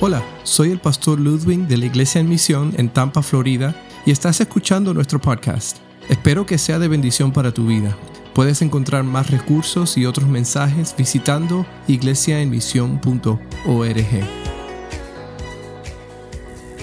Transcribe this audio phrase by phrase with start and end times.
[0.00, 3.74] Hola, soy el pastor Ludwig de la Iglesia en Misión en Tampa, Florida,
[4.06, 5.78] y estás escuchando nuestro podcast.
[6.08, 7.98] Espero que sea de bendición para tu vida.
[8.32, 14.06] Puedes encontrar más recursos y otros mensajes visitando iglesiaenmisión.org.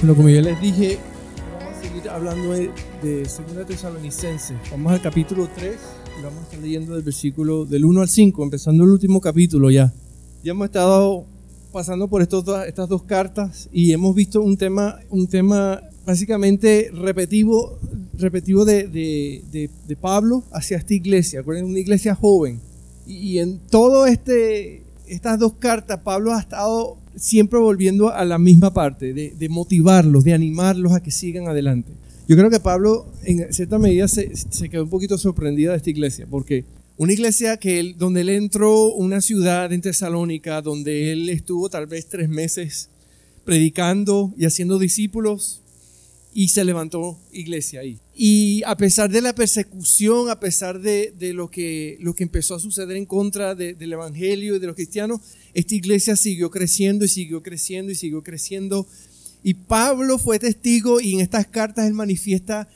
[0.02, 1.00] Bueno, como ya les dije,
[1.58, 2.70] vamos a seguir hablando de,
[3.02, 4.58] de 2 Tesalonicenses.
[4.72, 5.74] Vamos al capítulo 3
[6.20, 9.72] y vamos a estar leyendo del versículo del 1 al 5, empezando el último capítulo
[9.72, 9.94] ya.
[10.44, 11.26] Ya hemos estado
[11.76, 17.78] pasando por estas dos cartas y hemos visto un tema, un tema básicamente repetitivo,
[18.18, 22.62] repetitivo de, Pablo hacia esta iglesia, una iglesia joven.
[23.06, 28.74] Y, en todo este, estas dos cartas, Pablo ha estado siempre volviendo a la misma
[28.74, 31.92] parte, de, de motivarlos, de animarlos a que sigan adelante.
[32.30, 35.90] Yo creo que Pablo, en cierta medida, se, se quedó un poquito sorprendida de esta
[35.90, 36.64] iglesia, porque
[36.98, 42.08] una iglesia que donde él entró, una ciudad en Tesalónica, donde él estuvo tal vez
[42.08, 42.90] tres meses
[43.44, 45.62] predicando y haciendo discípulos,
[46.34, 47.98] y se levantó iglesia ahí.
[48.14, 52.56] Y a pesar de la persecución, a pesar de, de lo, que, lo que empezó
[52.56, 55.22] a suceder en contra de- del Evangelio y de los cristianos,
[55.54, 58.86] esta iglesia siguió creciendo y siguió creciendo y siguió creciendo.
[59.44, 62.68] Y Pablo fue testigo y en estas cartas él manifiesta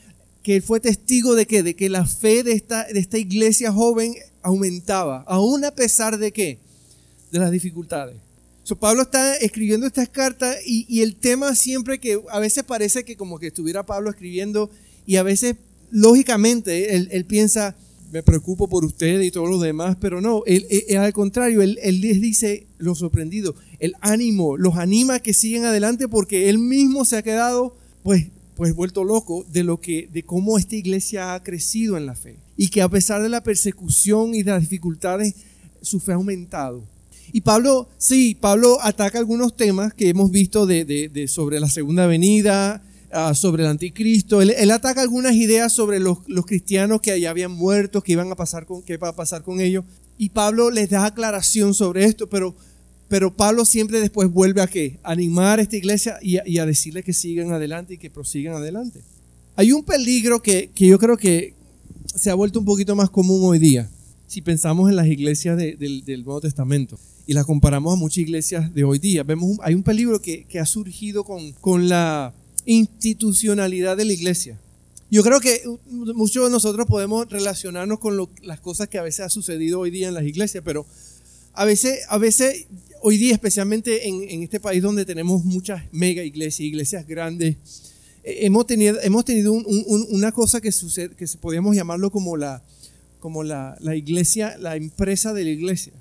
[0.42, 3.72] que él fue testigo de que, de que la fe de esta, de esta iglesia
[3.72, 6.58] joven aumentaba, aún a pesar de qué?
[7.30, 8.16] De las dificultades.
[8.62, 13.16] So, Pablo está escribiendo estas cartas y, el tema siempre que a veces parece que
[13.16, 14.70] como que estuviera Pablo escribiendo
[15.06, 15.56] y a veces
[15.90, 17.74] lógicamente él, él piensa,
[18.12, 22.00] me preocupo por ustedes y todo lo demás, pero no, él, al contrario, él, él
[22.00, 27.16] dice lo sorprendido, el ánimo, los anima a que sigan adelante porque él mismo se
[27.16, 28.26] ha quedado pues,
[28.60, 32.36] pues vuelto loco de, lo que, de cómo esta iglesia ha crecido en la fe
[32.58, 35.34] y que a pesar de la persecución y de las dificultades,
[35.80, 36.82] su fe ha aumentado.
[37.32, 42.06] Y Pablo, sí, Pablo ataca algunos temas que hemos visto de, de- sobre la segunda
[42.06, 44.42] venida, ah, sobre el anticristo.
[44.42, 48.30] Él, él ataca algunas ideas sobre los, los cristianos que ya habían muerto, que iban
[48.30, 49.86] a pasar con, qué va a pasar con ellos.
[50.18, 52.54] Y Pablo les da aclaración sobre esto, pero,
[53.10, 54.98] pero Pablo siempre después vuelve a qué?
[55.02, 59.00] Animar a esta iglesia y a, decirle que sigan adelante y que prosigan adelante.
[59.56, 61.52] Hay un peligro que, que yo creo que
[62.06, 63.90] se ha vuelto un poquito más común hoy día.
[64.28, 68.18] Si pensamos en las iglesias de- del, del Nuevo Testamento y las comparamos a muchas
[68.18, 71.88] iglesias de hoy día, vemos un- hay un peligro que, que ha surgido con, con
[71.88, 72.32] la
[72.64, 74.56] institucionalidad de la iglesia.
[75.10, 75.62] Yo creo que
[76.14, 80.06] muchos de nosotros podemos relacionarnos con las cosas que a veces ha sucedido hoy día
[80.06, 80.86] en las iglesias, pero
[81.52, 82.66] a veces, a veces
[83.02, 87.56] hoy día, especialmente en, este país donde tenemos muchas mega iglesias, iglesias grandes,
[88.24, 92.10] eh, hemos tenido, hemos tenido un- un- un- una cosa que sucede, que podríamos llamarlo
[92.10, 92.62] como la,
[93.96, 95.92] iglesia, la empresa de la iglesia,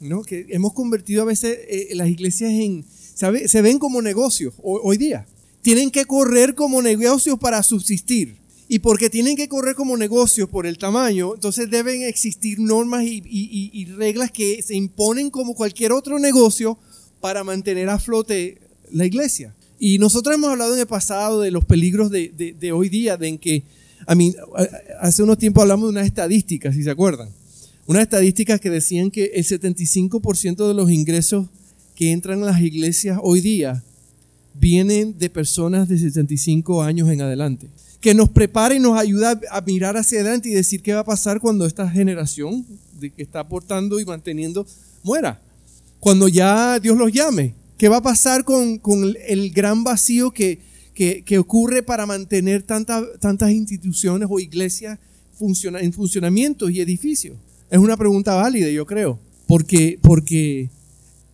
[0.00, 0.22] ¿no?
[0.22, 2.84] Que hemos convertido a veces eh, las iglesias en,
[3.48, 5.26] se ven como negocios ho- hoy día.
[5.62, 8.36] Tienen que correr como negocios para subsistir.
[8.68, 13.84] Y porque tienen que correr como negocios por el tamaño, entonces deben existir normas y,
[13.96, 16.76] reglas que se imponen como cualquier otro negocio
[17.20, 18.58] para mantener a flote
[18.90, 19.54] la iglesia.
[19.78, 23.62] Y nosotros hemos hablado en el pasado de los peligros de, hoy día, de que,
[24.06, 24.34] a mí,
[25.00, 27.28] hace unos tiempos hablamos de unas estadísticas, si se acuerdan.
[27.86, 31.46] Unas estadísticas que decían que el 75% de los ingresos
[31.94, 33.84] que entran a las iglesias hoy día
[34.54, 37.68] vienen de personas de 65 años en adelante.
[38.00, 41.04] Que nos prepara y nos ayuda a mirar hacia adelante y decir qué va a
[41.04, 42.64] pasar cuando esta generación
[43.00, 44.66] de que está aportando y manteniendo
[45.02, 45.40] muera.
[46.00, 47.54] Cuando ya Dios los llame.
[47.78, 50.60] ¿Qué va a pasar con, con el, gran vacío que,
[50.94, 54.98] que, ocurre para mantener tanta- tantas instituciones o iglesias
[55.40, 57.36] en funcionamiento y edificios?
[57.70, 59.18] Es una pregunta válida, yo creo.
[59.46, 60.70] Porque, porque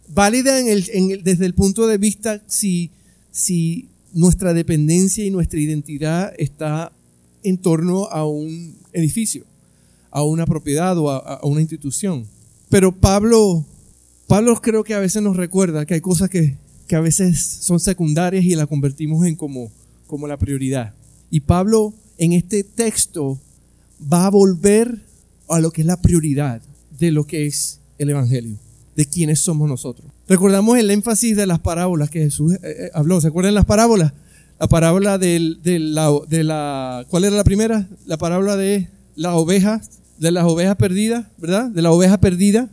[0.09, 2.91] válida en el- en el- desde el punto de vista si,
[3.31, 6.93] si nuestra dependencia y nuestra identidad está
[7.43, 9.45] en torno a un edificio,
[10.11, 12.27] a una propiedad o a, una institución.
[12.69, 13.65] Pero Pablo,
[14.27, 16.57] Pablo creo que a veces nos recuerda que hay cosas que,
[16.87, 19.71] que a veces son secundarias y las convertimos en como,
[20.07, 20.95] como la prioridad.
[21.31, 23.41] Y Pablo en este texto
[24.13, 25.03] va a volver
[25.49, 26.63] a lo que es la prioridad
[26.99, 28.57] de lo que es el Evangelio,
[28.97, 30.11] de quiénes somos nosotros.
[30.29, 33.21] Recordamos el énfasis de las parábolas que Jesús eh, eh, habló.
[33.21, 34.13] ¿Se acuerdan las parábolas?
[34.59, 37.05] La parábola del- de, la, de la...
[37.09, 37.89] ¿Cuál era la primera?
[38.07, 41.67] La parábola de las ovejas, de las ovejas perdidas, ¿verdad?
[41.71, 42.69] De la oveja perdida.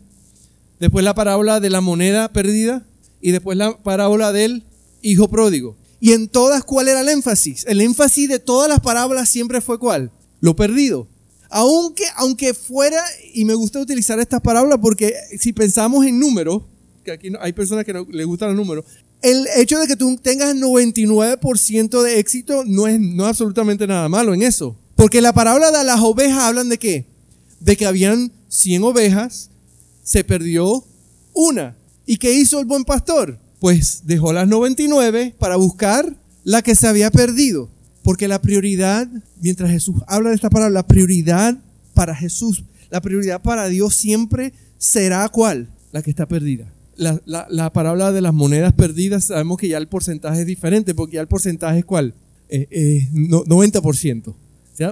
[0.80, 2.84] Después la parábola de la moneda perdida.
[3.22, 4.64] Y después la parábola del
[5.02, 5.76] hijo pródigo.
[6.00, 7.66] Y en todas, ¿cuál era el énfasis?
[7.68, 10.12] El énfasis de todas las parábolas siempre fue ¿cuál?
[10.40, 11.08] Lo perdido.
[11.50, 13.02] Aunque, aunque fuera,
[13.34, 16.64] y me gusta utilizar estas parábolas porque si pensamos en números,
[17.04, 18.86] que aquí hay personas que no les gustan los números,
[19.22, 24.08] el hecho de que tú tengas 99% de éxito no es, no es absolutamente nada
[24.08, 24.76] malo en eso.
[24.96, 27.06] Porque la parábola de las ovejas hablan de qué?
[27.60, 29.50] De que habían 100 ovejas,
[30.04, 30.84] se perdió
[31.34, 31.76] una.
[32.06, 33.40] ¿Y qué hizo el buen pastor?
[33.60, 37.70] Pues dejó las 99 para buscar la que se había perdido.
[38.10, 39.08] Porque la prioridad,
[39.40, 41.60] mientras Jesús habla de esta palabra, la prioridad
[41.94, 45.70] para Jesús, la prioridad para Dios siempre será cuál?
[45.92, 46.74] La que está perdida.
[46.98, 51.18] La, la, parábola de las monedas perdidas, sabemos que ya el porcentaje es diferente, porque
[51.18, 52.16] ya el porcentaje es cuál?
[52.50, 54.34] Eh, eh, 90%.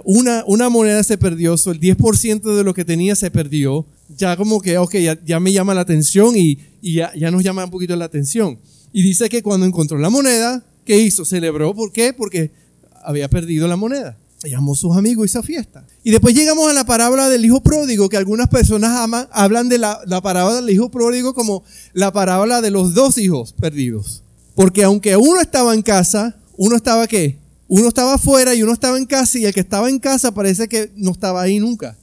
[0.04, 3.88] Una, una moneda se perdió, el 10% de lo que tenía se perdió.
[4.16, 4.94] Ya como que, ok,
[5.26, 8.60] ya, me llama la atención y, ya, ya nos llama un poquito la atención.
[8.94, 11.26] Y dice que cuando encontró la moneda, ¿qué hizo?
[11.26, 12.14] Celebró, ¿por qué?
[12.14, 12.67] Porque
[13.08, 14.18] había perdido la moneda.
[14.44, 15.86] Llamó a sus amigos y hizo fiesta.
[16.04, 19.78] Y después llegamos a la parábola del hijo pródigo, que algunas personas aman, hablan de
[19.78, 21.64] la, la parábola del hijo pródigo como
[21.94, 24.24] la parábola de los dos hijos perdidos.
[24.56, 27.38] Porque aunque uno estaba en casa, uno estaba qué?
[27.70, 30.68] Uno estaba afuera y uno estaba en casa y el que estaba en casa parece
[30.68, 31.96] que no estaba ahí nunca.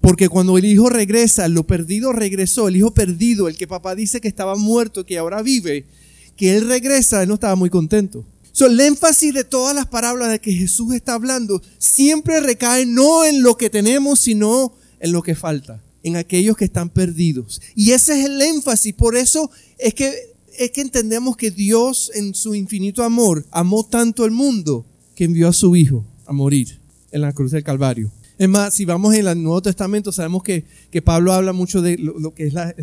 [0.00, 4.20] Porque cuando el hijo regresa, lo perdido regresó, el hijo perdido, el que papá dice
[4.20, 5.84] que estaba muerto, que ahora vive,
[6.36, 8.24] que él regresa, él no estaba muy contento.
[8.56, 13.26] So, el énfasis de todas las parábolas de que Jesús está hablando siempre recae no
[13.26, 17.60] en lo que tenemos, sino en lo que falta, en aquellos que están perdidos.
[17.74, 18.94] Y ese es el énfasis.
[18.94, 20.10] Por eso es que,
[20.58, 25.48] es que entendemos que Dios en su infinito amor amó tanto el mundo que envió
[25.48, 26.80] a su Hijo a morir
[27.10, 28.10] en la cruz del Calvario.
[28.38, 31.96] Es más, si vamos en el Nuevo Testamento, sabemos que, que Pablo habla mucho de
[31.96, 32.74] lo, que es la,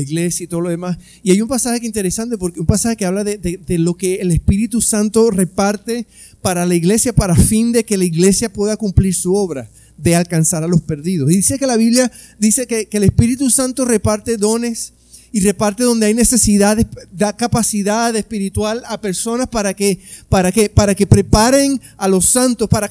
[0.00, 0.96] iglesia y todo lo demás.
[1.22, 4.16] Y hay un pasaje que interesante, porque un pasaje que habla de, de, lo que
[4.16, 6.06] el Espíritu Santo reparte
[6.40, 9.68] para la iglesia, para fin de que la iglesia pueda cumplir su obra
[9.98, 11.30] de alcanzar a los perdidos.
[11.30, 14.94] Y dice que la Biblia dice que, que el Espíritu Santo reparte dones
[15.32, 19.98] y reparte donde hay necesidades, da capacidad espiritual a personas para que,
[20.28, 22.88] para que, para que preparen a los santos, para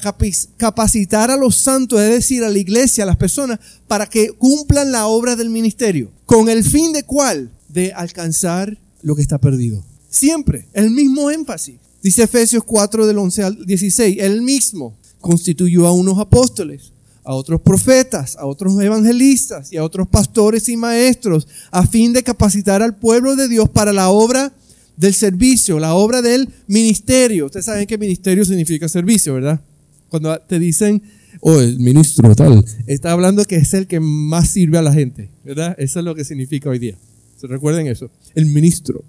[0.56, 4.90] capacitar a los santos, es decir, a la iglesia, a las personas, para que cumplan
[4.90, 6.10] la obra del ministerio.
[6.26, 7.50] ¿Con el fin de cuál?
[7.68, 9.84] De alcanzar lo que está perdido.
[10.10, 11.76] Siempre, el mismo énfasis.
[12.02, 16.92] Dice Efesios 4 del 11 al 16, el mismo constituyó a unos apóstoles
[17.24, 22.22] a otros profetas, a otros evangelistas y a otros pastores y maestros, a fin de
[22.22, 24.52] capacitar al pueblo de Dios para la obra
[24.96, 27.46] del servicio, la obra del ministerio.
[27.46, 29.60] Ustedes saben que ministerio significa servicio, ¿verdad?
[30.08, 31.02] Cuando te dicen,
[31.40, 35.30] oh, el ministro tal, está hablando que es el que más sirve a la gente,
[35.44, 35.74] ¿verdad?
[35.78, 36.96] Eso es lo que significa hoy día.
[37.36, 38.10] ¿Se recuerden eso?
[38.34, 39.04] El ministro.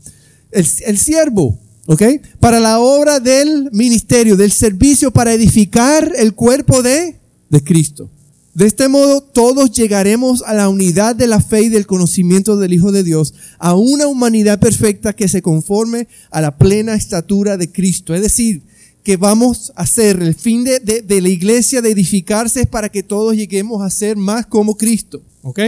[0.51, 2.04] El, el siervo, ¿ok?
[2.39, 7.23] Para la obra del ministerio, del servicio, para edificar el cuerpo de
[7.54, 8.10] de Cristo.
[8.56, 12.74] De este modo todos llegaremos a la unidad de la fe y del conocimiento del
[12.74, 17.72] Hijo de Dios, a una humanidad perfecta que se conforme a la plena estatura de
[17.72, 18.14] Cristo.
[18.14, 18.62] Es decir,
[19.04, 23.04] que vamos a hacer el fin de, de, la iglesia de edificarse es para que
[23.04, 25.22] todos lleguemos a ser más como Cristo.
[25.44, 25.60] ¿Ok?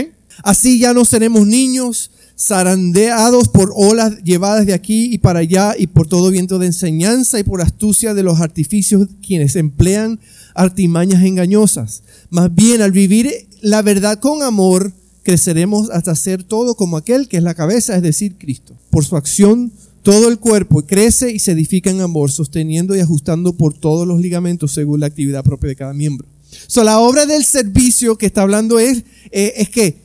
[0.42, 5.86] Así ya no seremos niños zarandeados por olas llevadas de aquí y para allá y
[5.86, 10.20] por todo viento de enseñanza y por astucia de los artificios quienes emplean
[10.56, 12.02] artimañas engañosas.
[12.30, 13.30] Más bien, al vivir
[13.60, 14.92] la verdad con amor,
[15.22, 18.74] creceremos hasta ser todo como aquel que es la cabeza, es decir, Cristo.
[18.90, 19.72] Por su acción,
[20.02, 24.20] todo el cuerpo crece y se edifica en amor, sosteniendo y ajustando por todos los
[24.20, 26.28] ligamentos según la actividad propia de cada miembro.
[26.68, 29.96] So, la obra del servicio que está hablando es, eh,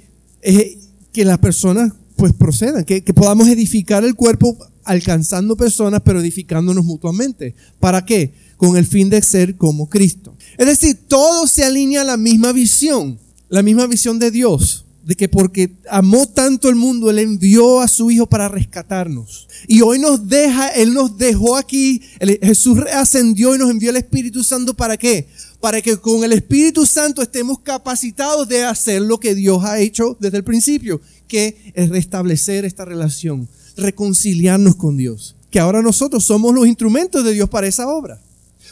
[1.12, 6.86] que las personas pues procedan, que, que podamos edificar el cuerpo alcanzando personas, pero edificándonos
[6.86, 7.56] mutuamente.
[7.80, 8.34] ¿Para qué?
[8.58, 10.31] Con el fin de ser como Cristo.
[10.62, 13.18] Es decir, todo se alinea a la misma visión,
[13.50, 17.88] la misma visión de Dios, de que porque amó tanto el mundo, Él envió a
[17.88, 19.48] su Hijo para rescatarnos.
[19.68, 22.04] Y hoy nos deja, Él nos dejó aquí,
[22.44, 25.28] Jesús ascendió y nos envió el Espíritu Santo para qué?
[25.60, 30.16] Para que con el Espíritu Santo estemos capacitados de hacer lo que Dios ha hecho
[30.20, 35.34] desde el principio, que es restablecer esta relación, reconciliarnos con Dios.
[35.50, 38.22] Que ahora nosotros somos los instrumentos de Dios para esa obra.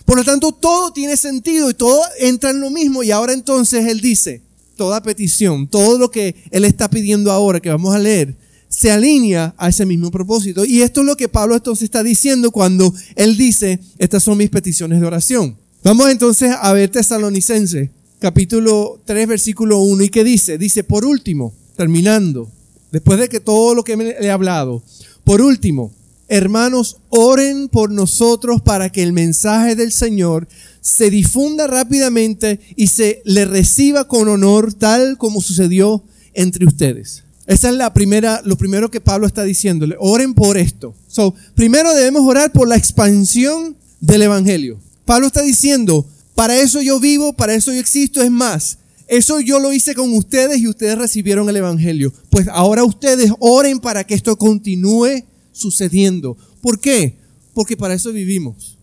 [0.09, 3.03] Por lo tanto, todo tiene sentido y todo entra en lo mismo.
[3.03, 4.41] Y ahora entonces Él dice,
[4.75, 8.35] toda petición, todo lo que Él está pidiendo ahora, que vamos a leer,
[8.69, 10.65] se alinea a ese mismo propósito.
[10.65, 14.49] Y esto es lo que Pablo entonces está diciendo cuando Él dice, estas son mis
[14.49, 15.55] peticiones de oración.
[15.83, 21.53] Vamos entonces a ver Tesalonicense, capítulo 3, versículo 1, y qué dice, dice, por último,
[21.77, 22.49] terminando,
[22.91, 24.81] después de que todo lo que le he hablado,
[25.23, 25.91] por último,
[26.29, 30.48] Hermanos, oren por nosotros para que el mensaje del Señor
[30.79, 36.03] se difunda rápidamente y se le reciba con honor tal como sucedió
[36.36, 37.24] entre ustedes.
[37.48, 39.95] Esa es la primera, lo primero que Pablo está diciéndole.
[40.00, 40.93] Oren por esto.
[41.07, 44.79] So, primero debemos orar por la expansión del Evangelio.
[45.05, 46.05] Pablo está diciendo,
[46.36, 48.21] para eso yo vivo, para eso yo existo.
[48.21, 52.13] Es más, eso yo lo hice con ustedes y ustedes recibieron el Evangelio.
[52.29, 55.24] Pues ahora ustedes oren para que esto continúe
[55.59, 56.37] sucediendo.
[56.61, 57.17] ¿Por qué?
[57.53, 58.77] Porque para eso vivimos.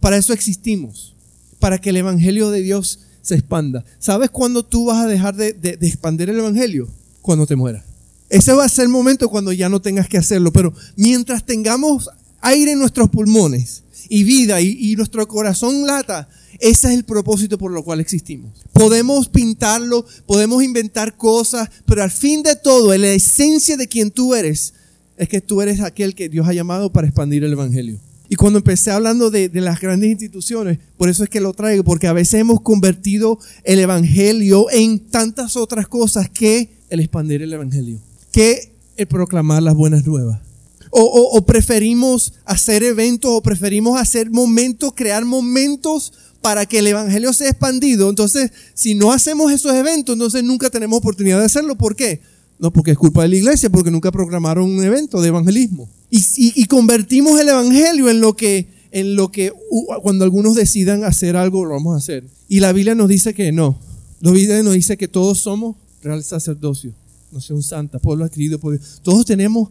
[0.00, 1.14] Para eso existimos.
[1.58, 3.84] Para que el Evangelio de Dios se expanda.
[3.98, 6.88] ¿Sabes cuándo tú vas a dejar de, expandir el Evangelio?
[7.22, 7.84] Cuando te mueras.
[8.28, 10.52] Ese va a ser el momento cuando ya no tengas que hacerlo.
[10.52, 16.28] Pero mientras tengamos aire en nuestros pulmones y vida y, y nuestro corazón lata,
[16.60, 18.64] ese es el propósito por lo cual existimos.
[18.72, 24.34] Podemos pintarlo, podemos inventar cosas, pero al fin de todo, la esencia de quien tú
[24.34, 24.72] eres
[25.16, 27.98] es que tú eres aquel que Dios ha llamado para expandir el Evangelio.
[28.28, 32.08] Y cuando empecé hablando de, las grandes instituciones, por eso es que lo traigo, porque
[32.08, 37.98] a veces hemos convertido el Evangelio en tantas otras cosas que el expandir el Evangelio,
[38.32, 40.40] que el proclamar las buenas nuevas.
[40.98, 46.12] o preferimos hacer eventos, o preferimos hacer momentos, crear momentos
[46.46, 48.08] para que el Evangelio sea expandido.
[48.08, 51.76] Entonces, si no hacemos esos eventos, entonces nunca tenemos oportunidad de hacerlo.
[51.76, 52.20] ¿Por qué?
[52.58, 55.88] No, porque es culpa de la iglesia, porque nunca programaron un evento de evangelismo.
[56.10, 59.52] Y, convertimos el Evangelio en lo que, en lo que
[60.02, 62.24] cuando algunos decidan hacer algo, lo vamos a hacer.
[62.48, 63.78] Y la Biblia nos dice que no.
[64.20, 66.92] La Biblia nos dice que todos somos real sacerdocio,
[67.32, 69.00] no sé, un santa, pueblo adquirido por Dios.
[69.02, 69.68] Todos tenemos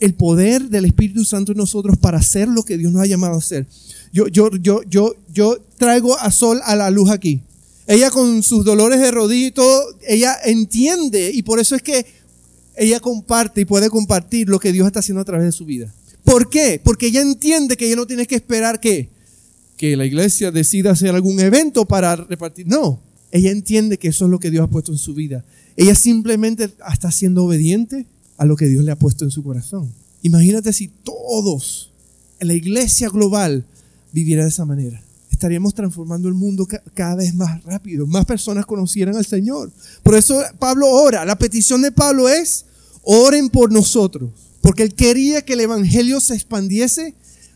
[0.00, 3.34] el poder del Espíritu Santo en nosotros para hacer lo que Dios nos ha llamado
[3.34, 3.66] a hacer.
[4.12, 7.40] Yo, yo, yo, yo, yo traigo a Sol a la luz aquí.
[7.86, 12.04] Ella con sus dolores de rodilla y todo, ella entiende y por eso es que
[12.78, 15.92] ella comparte y puede compartir lo que Dios está haciendo a través de su vida.
[16.24, 16.80] ¿Por qué?
[16.82, 19.08] Porque ella entiende que ella no tiene que esperar que,
[19.76, 22.66] que la iglesia decida hacer algún evento para repartir.
[22.66, 25.44] No, ella entiende que eso es lo que Dios ha puesto en su vida.
[25.76, 28.06] Ella simplemente está siendo obediente
[28.36, 29.92] a lo que Dios le ha puesto en su corazón.
[30.22, 31.90] Imagínate si todos
[32.40, 33.64] en la iglesia global
[34.12, 35.02] viviera de esa manera.
[35.30, 38.06] Estaríamos transformando el mundo cada vez más rápido.
[38.06, 39.70] Más personas conocieran al Señor.
[40.02, 41.24] Por eso Pablo ora.
[41.24, 42.64] La petición de Pablo es,
[43.02, 44.30] oren por nosotros.
[44.60, 47.14] Porque él quería que el Evangelio se expandiese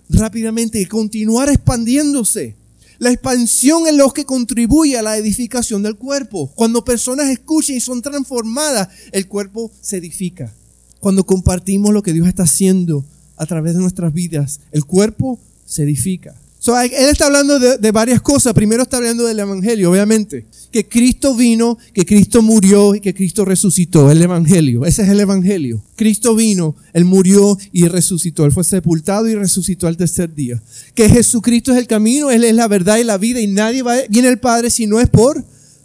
[0.08, 2.56] rápidamente y continuara expandiéndose.
[2.98, 6.52] La expansión es lo que contribuye a la edificación del cuerpo.
[6.54, 10.54] Cuando personas escuchan y son transformadas, el cuerpo se edifica.
[11.00, 13.04] Cuando compartimos lo que Dios está haciendo
[13.36, 16.36] a través de nuestras vidas, el cuerpo se edifica.
[16.66, 18.54] él está hablando de, varias cosas.
[18.54, 20.46] Primero está hablando del Evangelio, obviamente.
[20.72, 24.10] Que Cristo vino, que Cristo murió y que Cristo resucitó.
[24.10, 24.86] El Evangelio.
[24.86, 25.82] Ese es el Evangelio.
[25.96, 28.44] Cristo vino, Él murió y resucitó.
[28.44, 30.62] Él fue sepultado y resucitó al tercer día.
[30.94, 33.96] Que Jesucristo es el camino, Él es la verdad y la vida y nadie va,
[34.08, 35.44] viene al Padre si no es por,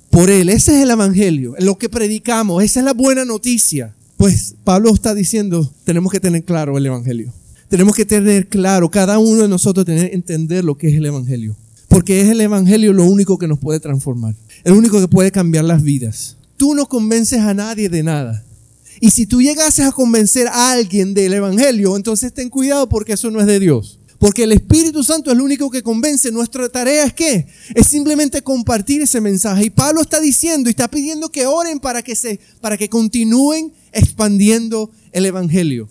[0.09, 0.49] por Él.
[0.49, 2.63] Ese es el Evangelio, lo que predicamos.
[2.63, 3.93] Esa es la buena noticia.
[4.17, 7.31] Pues Pablo está diciendo, tenemos que tener claro el Evangelio.
[7.69, 11.55] Tenemos que tener claro, cada uno de nosotros tener entender lo que es el Evangelio.
[11.87, 14.35] Porque es el Evangelio lo único que nos puede transformar.
[14.67, 16.35] El único que puede cambiar las vidas.
[16.57, 18.43] Tú no convences a nadie de nada.
[18.99, 23.31] Y si tú llegases a convencer a alguien del Evangelio, entonces ten cuidado porque eso
[23.31, 23.97] no es de Dios.
[24.19, 26.33] Porque el Espíritu Santo es lo único que convence.
[26.33, 27.47] Nuestra tarea es qué?
[27.75, 29.67] Es simplemente compartir ese mensaje.
[29.67, 33.71] Y Pablo está diciendo y está pidiendo que oren para que se, para que continúen
[33.93, 35.87] expandiendo el Evangelio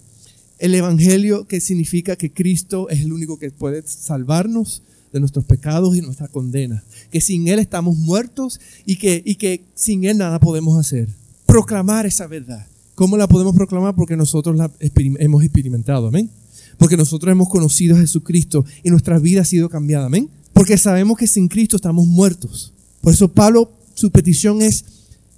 [0.59, 4.83] el Evangelio que significa que Cristo es el único que puede salvarnos
[5.13, 9.65] de nuestros pecados y nuestra condena, que sin Él estamos muertos y que, y que
[9.75, 11.09] sin Él nada podemos hacer.
[11.47, 12.67] Proclamar esa verdad.
[12.95, 13.95] ¿Cómo la podemos proclamar?
[13.95, 16.31] Porque nosotros la hemos experimentado, amén.
[16.79, 20.29] Porque nosotros hemos conocido a Jesucristo y nuestra vida ha sido cambiada, amén.
[20.53, 22.73] Porque sabemos que sin Cristo estamos muertos.
[23.01, 24.85] Por eso Pablo, su petición es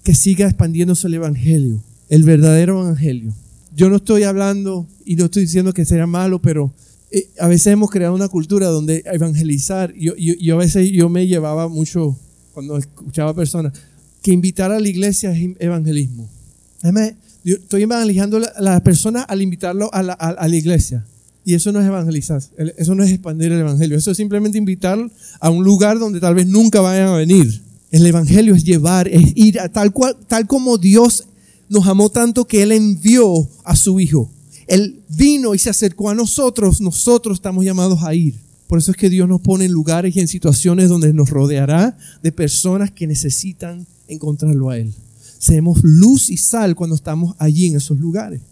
[0.03, 3.35] que siga expandiéndose el Evangelio, el verdadero Evangelio
[3.79, 6.73] yo no estoy hablando y no estoy diciendo que sea malo, pero
[7.11, 11.27] eh, a veces hemos creado una cultura donde evangelizar, yo, yo, a veces yo me
[11.27, 12.17] llevaba mucho,
[12.53, 13.73] cuando escuchaba personas,
[14.23, 16.29] que invitar a la iglesia es evangelismo.
[17.45, 21.05] Yo estoy evangelizando a las personas al invitarlo a la, a la iglesia.
[21.45, 22.43] Y eso no es evangelizar,
[22.77, 24.99] eso no es expandir el evangelio, eso es simplemente invitar
[25.41, 27.63] a un lugar donde tal vez nunca vayan a venir.
[27.91, 31.27] El evangelio es llevar, es ir a tal cual, tal como Dios
[31.71, 34.31] nos amó tanto que Él envió a su Hijo.
[34.69, 38.35] Él vino y se acercó a nosotros, nosotros estamos llamados a ir.
[38.69, 41.97] Por eso es que Dios nos pone en lugares y en situaciones donde nos rodeará
[42.23, 44.93] de personas que necesitan encontrarlo a Él.
[45.39, 48.43] Seamos luz y sal cuando estamos allí en esos lugares.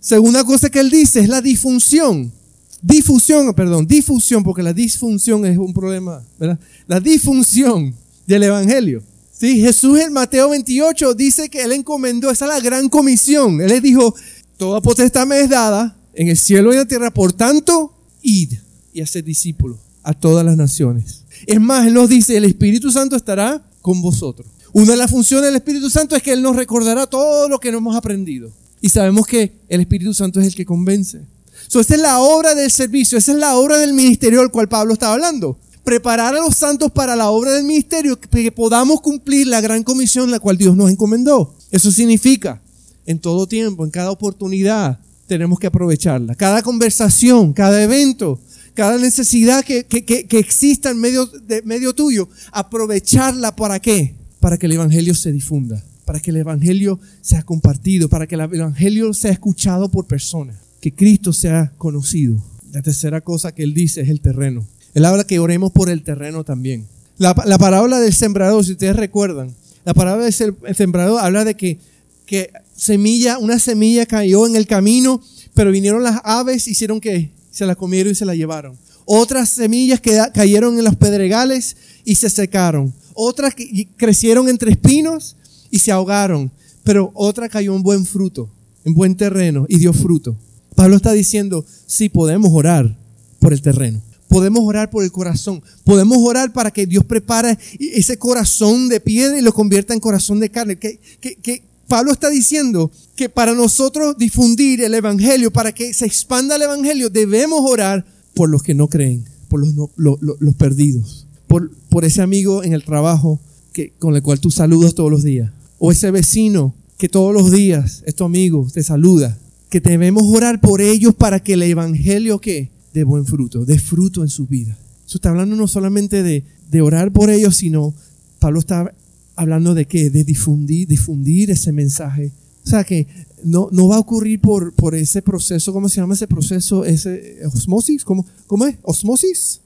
[0.00, 2.32] Segunda cosa que Él dice es la disfunción.
[2.80, 6.58] Difusión, perdón, difusión, porque la disfunción es un problema, ¿verdad?
[6.88, 7.94] La disfunción
[8.26, 9.02] del Evangelio.
[9.38, 13.60] Sí, Jesús en Mateo 28 dice que Él encomendó, esa es la gran comisión.
[13.60, 14.14] Él les dijo,
[14.56, 17.92] toda potestad me es dada en el cielo y en la tierra, por tanto,
[18.22, 18.54] id
[18.92, 21.24] y hacer discípulos a todas las naciones.
[21.46, 24.48] Es más, Él nos dice, el Espíritu Santo estará con vosotros.
[24.72, 27.68] Una de las funciones del Espíritu Santo es que Él nos recordará todo lo que
[27.68, 28.50] hemos aprendido.
[28.80, 31.20] Y sabemos que el Espíritu Santo es el que convence.
[31.68, 34.68] So, esta es la obra del servicio, esa es la obra del ministerio al cual
[34.68, 39.46] Pablo estaba hablando preparar a los santos para la obra del ministerio, que podamos cumplir
[39.46, 41.54] la gran comisión la cual Dios nos encomendó.
[41.70, 42.61] Eso significa,
[43.06, 46.34] en todo tiempo, en cada oportunidad, tenemos que aprovecharla.
[46.34, 48.38] Cada conversación, cada evento,
[48.74, 49.86] cada necesidad que,
[50.30, 54.14] exista en medio, de, medio tuyo, aprovecharla para qué?
[54.40, 58.40] Para que el Evangelio se difunda, para que el Evangelio sea compartido, para que el
[58.42, 62.42] Evangelio sea escuchado por personas, que Cristo sea conocido.
[62.72, 64.66] La tercera cosa que Él dice es el terreno.
[64.94, 66.86] Él habla que oremos por el terreno también.
[67.18, 69.54] La, parábola del sembrador, si ustedes recuerdan,
[69.84, 71.78] la parábola del sembrador habla de que,
[72.26, 72.50] que
[72.82, 75.22] semilla, una semilla cayó en el camino,
[75.54, 78.76] pero vinieron las aves, hicieron que se la comieron y se la llevaron.
[79.04, 82.92] Otras semillas cayeron en los pedregales y se secaron.
[83.14, 85.36] Otras que crecieron entre espinos
[85.70, 86.50] y se ahogaron.
[86.82, 88.48] Pero otra cayó en buen fruto,
[88.84, 90.36] en buen terreno y dio fruto.
[90.74, 92.96] Pablo está diciendo, sí podemos orar
[93.38, 94.00] por el terreno.
[94.28, 95.62] Podemos orar por el corazón.
[95.84, 100.40] Podemos orar para que Dios prepare ese corazón de piedra y lo convierta en corazón
[100.40, 100.78] de carne.
[100.78, 106.56] Que, que, Pablo está diciendo que para nosotros difundir el Evangelio, para que se expanda
[106.56, 112.62] el Evangelio, debemos orar por los que no creen, por los, perdidos, por, ese amigo
[112.62, 113.40] en el trabajo
[113.72, 117.50] que, con el cual tú saludas todos los días, o ese vecino que todos los
[117.50, 122.70] días es amigo, te saluda, que debemos orar por ellos para que el Evangelio que
[122.94, 124.78] de buen fruto, de fruto en su vida.
[125.06, 127.94] Eso está hablando no solamente de, de orar por ellos, sino
[128.38, 128.94] Pablo está
[129.36, 130.10] hablando de qué?
[130.10, 132.32] De difundir, difundir ese mensaje.
[132.64, 133.06] O sea que
[133.44, 136.84] no, no va a ocurrir por, por ese proceso, ¿cómo se llama ese proceso?
[136.84, 138.76] Ese osmosis, ¿cómo, ¿cómo es?
[138.82, 139.60] ¿Osmosis?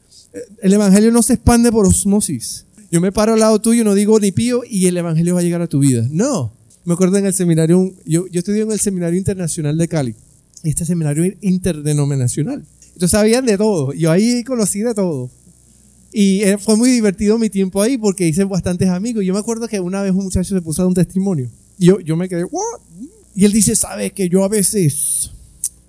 [0.63, 2.65] El evangelio no se expande por osmosis.
[2.91, 5.43] Yo me paro al lado tuyo, no digo ni pío y el evangelio va a
[5.43, 6.07] llegar a tu vida.
[6.11, 6.53] No.
[6.85, 10.15] Me acuerdo en el seminario, yo, yo estudié en el seminario internacional de Cali.
[10.63, 12.65] Este seminario interdenominacional.
[12.87, 13.93] Entonces sabían de todo.
[13.93, 15.31] Yo ahí conocí de todo.
[16.19, 19.23] Y eh, fue muy divertido mi tiempo ahí porque hice bastantes amigos.
[19.23, 21.51] Yo me acuerdo que una vez un muchacho se puso a un testimonio.
[21.79, 22.81] Y yo, yo me quedé, ¿what?
[23.35, 25.31] Y él dice, ¿sabes que yo a veces,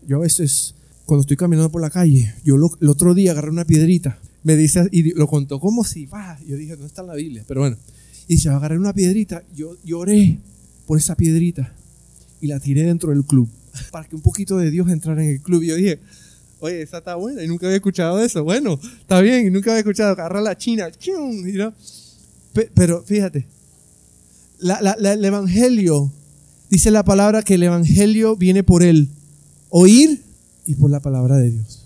[0.06, 3.52] yo a veces, cuando estoy caminando por la calle, yo lo, el otro día agarré
[3.52, 4.20] una piedrita.
[4.44, 6.38] Me dice, y lo contó como si, va.
[6.46, 7.78] Yo dije, no está en la Biblia, pero bueno.
[8.28, 10.40] Y dice, agarré una piedrita, yo lloré
[10.88, 11.74] por esa piedrita
[12.42, 13.48] y la tiré dentro del club
[13.92, 15.64] para que un poquito de Dios entrara en el club.
[15.64, 16.00] Y yo dije,
[16.60, 18.44] Oye, esa está buena y nunca había escuchado eso.
[18.44, 20.90] Bueno, está bien, y nunca había escuchado agarrar la china.
[22.74, 23.48] Pero fíjate,
[24.62, 26.12] el Evangelio,
[26.70, 29.10] dice la palabra que el Evangelio viene por el
[29.70, 30.24] oír
[30.66, 31.86] y por la palabra de Dios.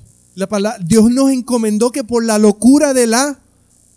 [0.86, 3.40] Dios nos encomendó que por la locura de la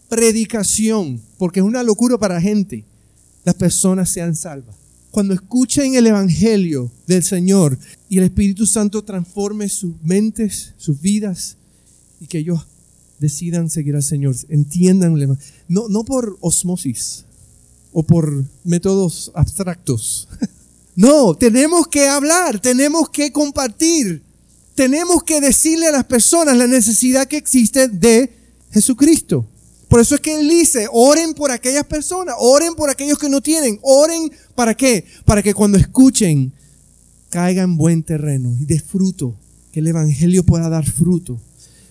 [0.09, 2.85] predicación, porque es una locura para gente,
[3.45, 4.75] las personas sean salvas
[5.15, 7.79] cuando escuchen el Evangelio del Señor
[8.15, 11.57] y el Espíritu Santo transforme sus mentes, sus vidas
[12.21, 12.61] y que ellos
[13.19, 17.25] decidan seguir al Señor, entiendan, no, no por osmosis
[17.93, 20.29] o por métodos abstractos.
[20.97, 24.23] No, tenemos que hablar, tenemos que compartir,
[24.77, 28.33] tenemos que decirle a las personas la necesidad que existe de
[28.71, 29.45] Jesucristo.
[29.89, 33.41] Por eso es que él dice, oren por aquellas personas, oren por aquellos que no
[33.41, 35.05] tienen, oren para qué?
[35.25, 36.53] Para que cuando escuchen
[37.35, 39.35] caiga en buen terreno y dé fruto,
[39.73, 41.41] que el Evangelio pueda dar fruto.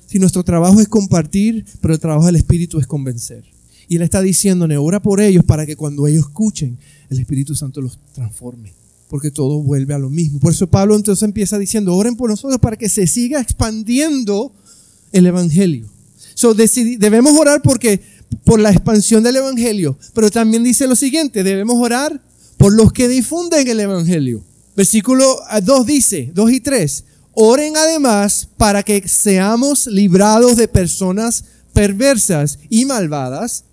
[0.05, 3.43] Si nuestro trabajo es compartir, pero el trabajo del Espíritu es convencer.
[3.89, 6.77] Y él está diciendo, ora por ellos para que cuando ellos escuchen,
[7.09, 8.71] el Espíritu Santo los transforme.
[9.09, 10.39] Porque todo vuelve a lo mismo.
[10.39, 14.53] Por eso Pablo entonces empieza diciendo, oren por nosotros para que se siga expandiendo
[15.11, 15.89] el Evangelio
[16.97, 17.99] debemos orar porque,
[18.43, 22.21] por la expansión del Evangelio, pero también dice lo siguiente, debemos orar
[22.57, 24.41] por los que difunden el Evangelio.
[24.75, 32.59] Versículo 2 dice, 2 y 3, oren además para que seamos librados de personas perversas
[32.69, 33.65] y malvadas,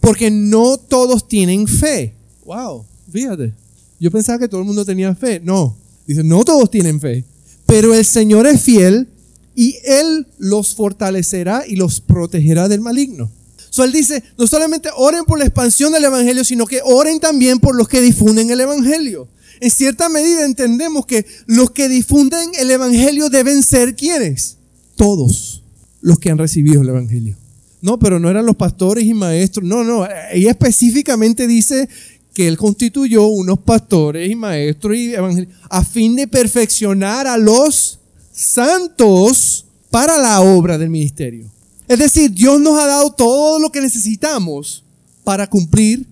[0.00, 2.14] porque no todos tienen fe.
[2.44, 3.52] Wow, fíjate.
[4.00, 5.40] Yo pensaba que todo el mundo tenía fe.
[5.40, 7.24] No, dice, no todos tienen fe.
[7.66, 9.08] Pero el Señor es fiel
[9.54, 13.30] y Él los fortalecerá y los protegerá del maligno.
[13.70, 17.60] So, él dice, no solamente oren por la expansión del Evangelio, sino que oren también
[17.60, 19.28] por los que difunden el Evangelio.
[19.60, 24.56] En cierta medida entendemos que los que difunden el Evangelio deben ser quienes?
[24.96, 25.62] Todos
[26.00, 27.36] los que han recibido el Evangelio.
[27.80, 29.64] No, pero no eran los pastores y maestros.
[29.64, 31.88] No, no, ella específicamente dice
[32.34, 37.98] que él constituyó unos pastores y maestros y evangelistas a fin de perfeccionar a los
[38.32, 41.46] santos para la obra del ministerio.
[41.88, 44.84] Es decir, Dios nos ha dado todo lo que necesitamos
[45.24, 46.06] para cumplir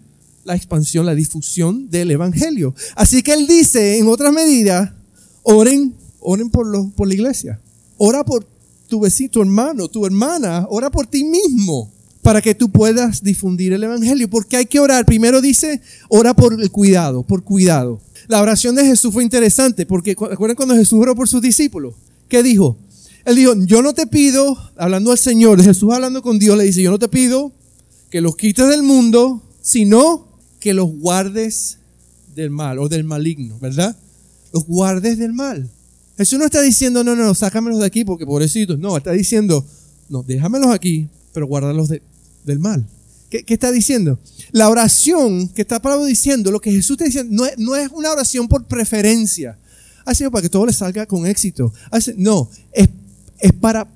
[0.46, 2.74] la expansión, la difusión del Evangelio.
[2.94, 4.92] Así que Él dice, en otras medidas,
[5.42, 7.60] oren, oren por, por la iglesia.
[7.98, 8.46] Ora por
[8.88, 10.66] tu vecino, tu hermano, tu hermana.
[10.70, 11.90] Ora por ti mismo
[12.22, 14.30] para que tú puedas difundir el Evangelio.
[14.30, 15.04] Porque hay que orar.
[15.04, 18.00] Primero dice, ora por el cuidado, por cuidado.
[18.28, 21.94] La oración de Jesús fue interesante porque, ¿recuerdan cuando Jesús oró por sus discípulos?
[22.28, 22.76] ¿Qué dijo?
[23.24, 26.82] Él dijo, yo no te pido, hablando al Señor, Jesús hablando con Dios, le dice,
[26.82, 27.52] yo no te pido
[28.10, 30.25] que los quites del mundo, sino
[30.66, 31.78] que los guardes
[32.34, 33.96] del mal o del maligno, ¿verdad?
[34.52, 35.70] Los guardes del mal.
[36.18, 38.76] Jesús no está diciendo, no, no, sácamelos de aquí porque pobrecitos.
[38.76, 39.64] No, está diciendo,
[40.08, 42.84] no, déjamelos aquí, pero guárdalos del mal.
[43.30, 44.18] ¿Qué, está diciendo?
[44.50, 47.88] La oración que está Pablo diciendo, lo que Jesús está diciendo, no es, no es
[47.92, 49.56] una oración por preferencia.
[50.14, 51.72] Sido para que todo le salga con éxito.
[52.16, 52.88] No, es
[53.38, 53.86] es para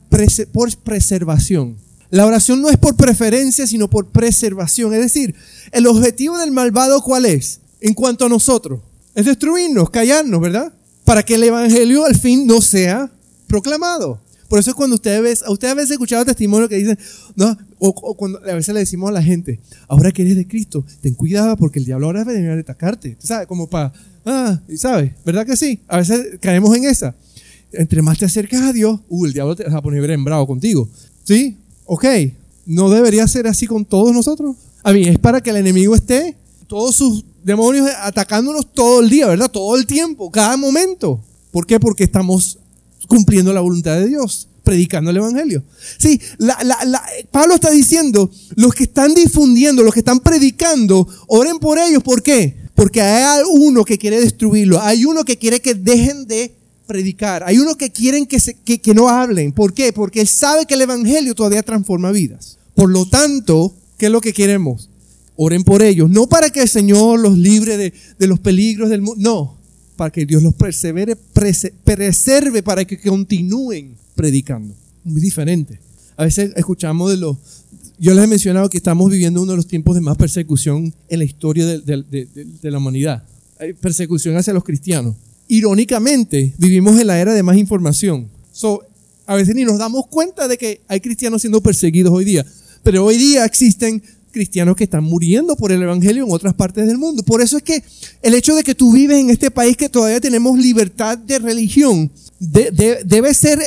[0.52, 1.76] por preservación.
[2.10, 4.92] La oración no es por preferencia, sino por preservación.
[4.94, 5.34] Es decir,
[5.72, 7.60] el objetivo del malvado, ¿cuál es?
[7.80, 8.80] En cuanto a nosotros,
[9.14, 10.72] es destruirnos, callarnos, ¿verdad?
[11.04, 13.10] Para que el evangelio al fin no sea
[13.46, 14.20] proclamado.
[14.48, 16.98] Por eso es cuando ustedes ustedes a veces escuchado testimonios que dicen,
[17.36, 20.84] no, o, cuando a veces le decimos a la gente, ahora que eres de Cristo,
[21.00, 23.16] ten cuidado porque el diablo ahora va a venir a atacarte.
[23.20, 23.46] ¿Sabes?
[23.46, 23.92] Como para,
[24.26, 25.12] ah, ¿sabes?
[25.24, 25.80] ¿Verdad que sí?
[25.86, 27.14] A veces caemos en esa
[27.72, 30.88] entre más te acercas a Dios, uh, el diablo te va a poner bravo contigo.
[31.24, 31.56] ¿Sí?
[31.92, 32.04] Ok.
[32.66, 34.54] ¿No debería ser así con todos nosotros?
[34.84, 36.36] A mí, es para que el enemigo esté,
[36.68, 39.50] todos sus demonios atacándonos todo el día, ¿verdad?
[39.50, 41.20] Todo el tiempo, cada momento.
[41.50, 41.80] ¿Por qué?
[41.80, 42.60] Porque estamos
[43.08, 45.64] cumpliendo la voluntad de Dios, predicando el Evangelio.
[45.98, 46.20] Sí,
[47.32, 52.04] Pablo está diciendo, los que están difundiendo, los que están predicando, oren por ellos.
[52.04, 52.56] ¿Por qué?
[52.76, 56.54] Porque hay uno que quiere destruirlo, hay uno que quiere que dejen de
[56.90, 57.44] predicar.
[57.46, 59.52] Hay uno que quieren que, no hablen.
[59.52, 59.92] ¿Por qué?
[59.92, 62.58] Porque él sabe que el Evangelio todavía transforma vidas.
[62.74, 64.88] Por lo tanto, ¿qué es lo que queremos?
[65.36, 66.10] Oren por ellos.
[66.10, 69.22] No para que el Señor los libre de, los peligros del mundo.
[69.22, 69.56] No,
[69.94, 74.74] para que Dios los persevere, preserve para que continúen predicando.
[75.04, 75.78] Muy diferente.
[76.16, 77.36] A veces escuchamos de los...
[78.00, 81.18] Yo les he mencionado que estamos viviendo uno de los tiempos de más persecución en
[81.20, 83.22] la historia de, de la humanidad.
[83.60, 85.14] Hay persecución hacia los cristianos
[85.50, 88.28] irónicamente, vivimos en la era de más información.
[88.52, 88.82] So,
[89.26, 92.46] a veces ni nos damos cuenta de que hay cristianos siendo perseguidos hoy día.
[92.84, 96.98] Pero hoy día existen cristianos que están muriendo por el Evangelio en otras partes del
[96.98, 97.24] mundo.
[97.24, 97.82] Por eso es que
[98.22, 102.10] el hecho de que tú vives en este país que todavía tenemos libertad de religión
[102.38, 103.60] debe ser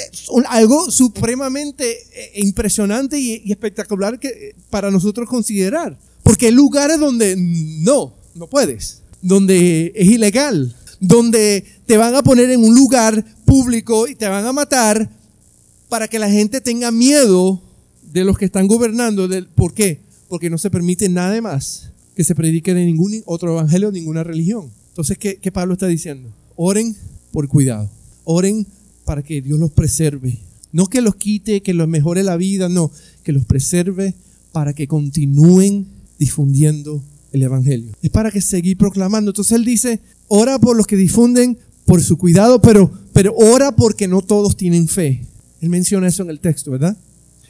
[0.48, 5.98] algo supremamente eh, impresionante y, espectacular que, para nosotros considerar.
[6.24, 12.50] Porque hay lugares donde no, no puedes, donde es ilegal, donde te van a poner
[12.52, 15.10] en un lugar público y te van a matar
[15.90, 17.62] para que la gente tenga miedo
[18.12, 19.28] de los que están gobernando.
[19.56, 20.00] ¿Por qué?
[20.28, 24.72] Porque no se permite nada más que se predique de ningún otro evangelio, ninguna religión.
[24.90, 26.30] Entonces, ¿qué, ¿qué Pablo está diciendo?
[26.56, 26.96] Oren
[27.32, 27.90] por cuidado.
[28.24, 28.68] Oren
[29.06, 30.40] para que Dios los preserve.
[30.72, 32.92] No que los quite, que los mejore la vida, no,
[33.24, 34.16] que los preserve
[34.52, 37.92] para que continúen difundiendo el Evangelio.
[38.02, 39.32] Es para que seguir proclamando.
[39.32, 44.08] Entonces él dice, ora por los que difunden por su cuidado, pero, pero ora porque
[44.08, 45.26] no todos tienen fe.
[45.62, 46.98] Él menciona eso en el texto, ¿verdad?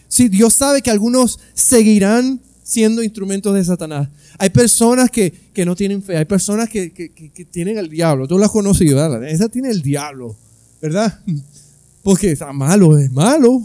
[0.08, 4.10] Sí, Dios sabe que algunos seguirán siendo instrumentos de Satanás.
[4.38, 5.34] Hay personas que,
[5.66, 8.28] no tienen fe, hay personas que, que, tienen el diablo.
[8.28, 9.28] Tú lo has conocido, ¿verdad?
[9.28, 10.36] Esa tiene el diablo,
[10.82, 11.20] ¿verdad?
[12.04, 13.62] Porque está malo, es malo.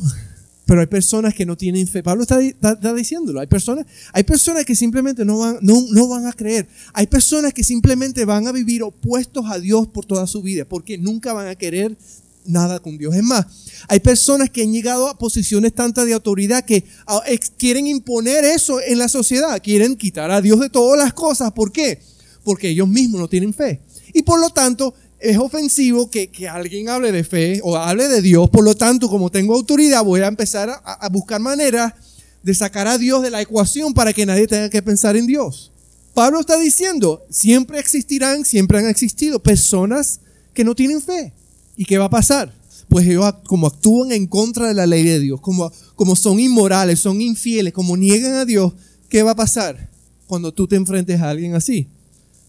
[0.68, 2.02] Pero hay personas que no tienen fe.
[2.02, 3.40] Pablo está, diciéndolo.
[3.40, 6.68] Hay personas, hay personas que simplemente no van, no, no van a creer.
[6.92, 10.98] Hay personas que simplemente van a vivir opuestos a Dios por toda su vida, porque
[10.98, 11.96] nunca van a querer
[12.44, 13.16] nada con Dios.
[13.16, 13.46] Es más,
[13.88, 16.84] hay personas que han llegado a posiciones tantas de autoridad que
[17.56, 21.50] quieren imponer eso en la sociedad, quieren quitar a Dios de todas las cosas.
[21.52, 21.98] ¿Por qué?
[22.44, 23.80] Porque ellos mismos no tienen fe.
[24.12, 28.48] Y por lo tanto, es ofensivo que, alguien hable de fe o hable de Dios.
[28.50, 31.94] Por lo tanto, como tengo autoridad, voy a empezar a, buscar maneras
[32.42, 35.72] de sacar a Dios de la ecuación para que nadie tenga que pensar en Dios.
[36.14, 40.20] Pablo está diciendo, siempre existirán, siempre han existido personas
[40.54, 41.32] que no tienen fe.
[41.76, 42.52] ¿Y qué va a pasar?
[42.88, 47.00] Pues ellos como actúan en contra de la ley de Dios, como, como son inmorales,
[47.00, 48.72] son infieles, como niegan a Dios,
[49.08, 49.90] ¿qué va a pasar
[50.26, 51.88] cuando tú te enfrentes a alguien así?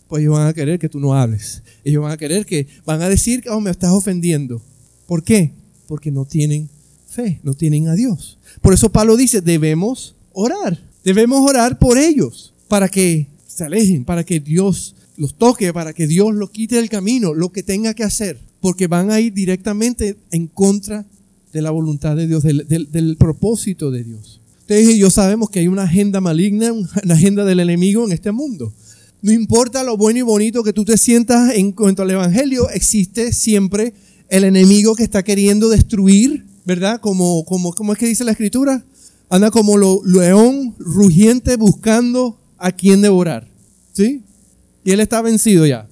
[0.09, 1.61] Pues ellos van a querer que tú no hables.
[1.85, 4.59] Ellos van a querer que, van a decir, oh, me estás ofendiendo.
[5.05, 5.51] ¿Por qué?
[5.87, 6.67] Porque no tienen
[7.07, 8.39] fe, no tienen a Dios.
[8.61, 10.79] Por eso Pablo dice, debemos orar.
[11.03, 16.07] Debemos orar por ellos para que se alejen, para que Dios los toque, para que
[16.07, 20.17] Dios los quite del camino, lo que tenga que hacer, porque van a ir directamente
[20.31, 21.05] en contra
[21.53, 24.41] de la voluntad de Dios, del, propósito de Dios.
[24.61, 28.31] Ustedes y yo sabemos que hay una agenda maligna, una agenda del enemigo en este
[28.31, 28.73] mundo.
[29.21, 33.33] No importa lo bueno y bonito que tú te sientas en cuanto al Evangelio, existe
[33.33, 33.93] siempre
[34.29, 37.01] el enemigo que está queriendo destruir, ¿verdad?
[37.01, 38.83] Como, como, ¿Cómo es que dice la Escritura?
[39.29, 43.47] Anda como lo, león rugiente buscando a quien devorar.
[43.91, 44.23] ¿Sí?
[44.85, 45.87] Y él está vencido ya.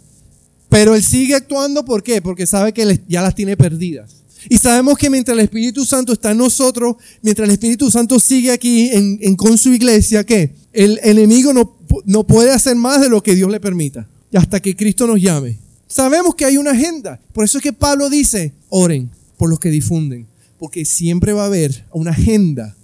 [0.69, 2.21] Pero él sigue actuando, ¿por qué?
[2.21, 4.15] Porque sabe que ya las tiene perdidas.
[4.49, 8.51] Y sabemos que mientras el Espíritu Santo está en nosotros, mientras el Espíritu Santo sigue
[8.51, 13.21] aquí en, con su iglesia, que el enemigo no, no puede hacer más de lo
[13.21, 14.07] que Dios le permita.
[14.33, 15.57] Hasta que Cristo nos llame.
[15.87, 17.19] Sabemos que hay una agenda.
[17.33, 20.27] Por eso es que Pablo dice, oren por los que difunden.
[20.59, 22.75] Porque siempre va a haber una agenda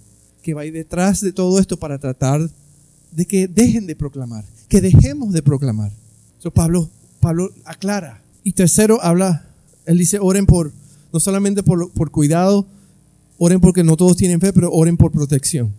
[0.42, 2.48] que va detrás de todo esto para tratar
[3.10, 5.92] de que dejen de proclamar, que dejemos de proclamar.
[6.38, 6.90] Eso Pablo,
[7.20, 8.22] Pablo aclara.
[8.42, 9.46] Y tercero, habla,
[9.86, 10.72] él dice, oren por,
[11.14, 12.66] no solamente por, cuidado,
[13.38, 15.72] oren porque no todos tienen fe, pero oren por protección.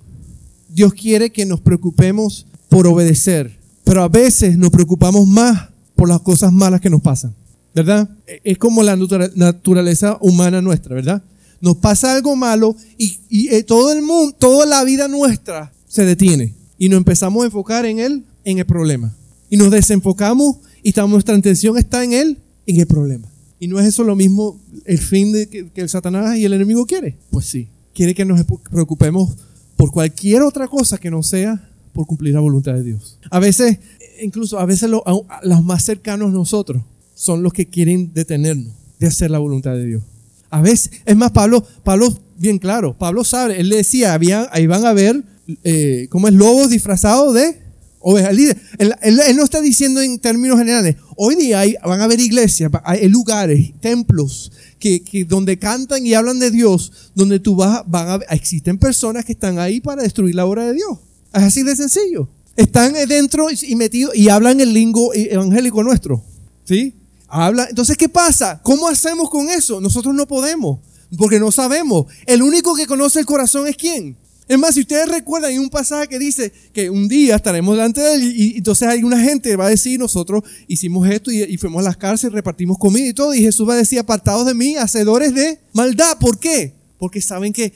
[0.70, 6.22] Dios quiere que nos preocupemos por obedecer, pero a veces nos preocupamos más por las
[6.22, 7.36] cosas malas que nos pasan,
[7.76, 8.10] ¿verdad?
[8.26, 11.22] E, es como la naturaleza humana nuestra, ¿verdad?
[11.60, 16.54] Nos pasa algo malo y, eh, todo el mundo, toda la vida nuestra se detiene
[16.78, 19.14] y nos empezamos a enfocar en él, en el problema.
[19.50, 23.28] Y nos desenfocamos y nuestra atención está en él, en el problema.
[23.60, 26.54] ¿Y no es eso lo mismo el fin de que, que el Satanás y el
[26.54, 27.18] enemigo quiere?
[27.30, 29.36] Pues sí, quiere que nos preocupemos
[29.76, 33.18] por cualquier otra cosa que no sea por cumplir la voluntad de Dios.
[33.32, 33.80] A veces,
[34.22, 36.84] incluso a veces los más cercanos a nosotros
[37.16, 40.04] son los que quieren detenernos de hacer la voluntad de Dios.
[40.50, 44.68] A veces, es más, Pablo, Pablo, bien claro, Pablo sabe, él le decía, había, ahí
[44.68, 45.24] van a ver,
[45.64, 46.34] eh, ¿cómo es?
[46.34, 47.65] Lobos disfrazados de
[48.06, 48.38] ovejas.
[48.78, 53.10] Él, él, no está diciendo en términos generales, hoy día van a haber iglesias, hay
[53.10, 58.78] lugares, templos, que, donde cantan y hablan de Dios, donde tú vas, van a, existen
[58.78, 61.00] personas que están ahí para destruir la obra de Dios.
[61.34, 62.30] Es así de sencillo.
[62.56, 66.24] Están dentro y metidos y hablan el lingo evangélico nuestro.
[66.64, 66.94] ¿Sí?
[67.28, 67.66] Habla.
[67.70, 68.62] Entonces, ¿qué pasa?
[68.62, 69.82] ¿Cómo hacemos con eso?
[69.82, 70.80] Nosotros no podemos,
[71.18, 72.06] porque no sabemos.
[72.28, 74.16] El único que conoce el corazón es quién.
[74.48, 78.02] Es más, si ustedes recuerdan, hay un pasaje que dice que un día estaremos delante
[78.02, 81.58] de él y, entonces hay una gente que va a decir, nosotros hicimos esto y,
[81.58, 84.54] fuimos a las cárceles, repartimos comida y todo, y Jesús va a decir, apartados de
[84.54, 86.18] mí, hacedores de maldad.
[86.20, 86.74] ¿Por qué?
[86.98, 87.72] porque saben que,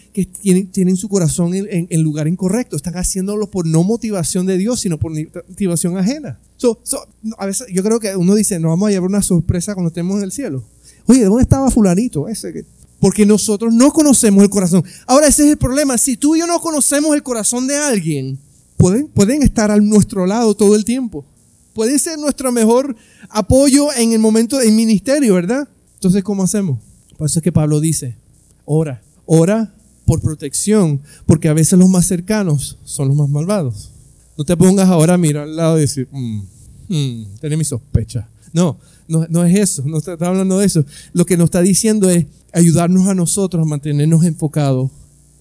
[0.72, 2.76] tienen, su corazón en, lugar incorrecto.
[2.76, 6.40] Están haciéndolo por no motivación de Dios, sino por motivación ajena.
[7.38, 10.18] a veces yo creo que uno dice, nos vamos a llevar una sorpresa cuando estemos
[10.18, 10.64] en el cielo.
[11.06, 12.66] Oye, ¿de dónde estaba fulanito ese?
[13.00, 14.84] Porque nosotros no conocemos el corazón.
[15.08, 15.98] Ahora ese es el problema.
[15.98, 18.38] Si tú y yo no conocemos el corazón de alguien,
[18.78, 21.26] pueden, pueden estar a nuestro lado todo el tiempo.
[21.74, 22.96] Pueden ser nuestro mejor
[23.30, 25.68] apoyo en el momento del ministerio, ¿verdad?
[25.94, 26.80] Entonces, ¿cómo hacemos?
[27.18, 28.16] Por eso es que Pablo dice,
[28.66, 29.72] ora Ora
[30.08, 33.92] por protección, porque a veces los más cercanos son los más malvados.
[34.36, 36.42] No te pongas ahora a mirar al lado y decir, mmm,
[36.88, 38.28] mm, mi sospecha.
[38.54, 40.86] No, no, no es eso, no está, hablando de eso.
[41.14, 44.92] Lo que nos está diciendo es ayudarnos a nosotros a mantenernos enfocados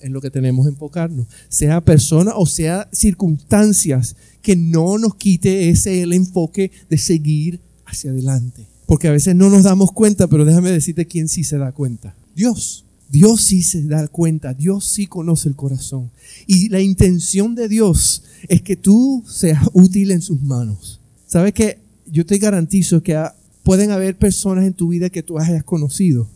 [0.00, 5.70] en lo que tenemos que enfocarnos, sea persona o sea circunstancias, que no nos quite
[5.70, 8.66] ese el enfoque de seguir hacia adelante.
[8.86, 12.14] Porque a veces no nos damos cuenta, pero déjame decirte quién sí se da cuenta.
[12.34, 12.84] Dios.
[13.10, 16.10] Dios sí se da cuenta, Dios sí conoce el corazón.
[16.46, 21.00] Y la intención de Dios es que tú seas útil en sus manos.
[21.26, 21.78] ¿Sabes qué?
[22.10, 23.22] Yo te garantizo que
[23.62, 26.28] pueden haber personas en tu vida que tú hayas conocido,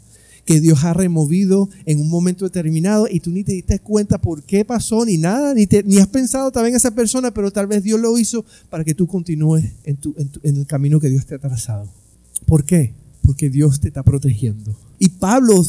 [0.44, 4.42] que Dios ha removido en un momento determinado y tú ni te diste cuenta por
[4.42, 7.82] qué pasó, ni nada, ni, ni has pensado también en esa persona, pero tal vez
[7.82, 9.98] Dios lo hizo para que tú continúes en,
[10.42, 11.88] en el camino que Dios te ha trazado.
[12.46, 12.92] ¿Por qué?
[13.22, 14.76] Porque Dios te está protegiendo.
[14.98, 15.62] Y Pablo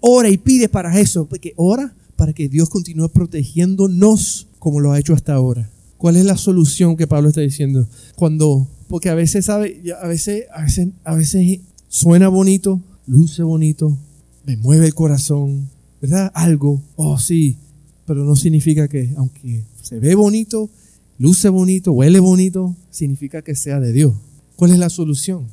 [0.00, 4.98] ora y pide para eso, porque ora para que Dios continúe protegiéndonos como lo ha
[4.98, 5.70] hecho hasta ahora.
[5.96, 7.88] ¿Cuál es la solución que Pablo está diciendo?
[8.16, 13.96] Cuando, porque a veces sabe, a veces, a veces, a veces suena bonito, luce bonito,
[14.44, 15.70] me mueve el corazón,
[16.02, 16.32] ¿verdad?
[16.34, 17.56] Algo, oh sí,
[18.04, 20.68] pero no significa que, aunque se ve bonito,
[21.18, 24.12] luce bonito, huele bonito, significa que sea de Dios.
[24.56, 25.46] ¿Cuál es la solución?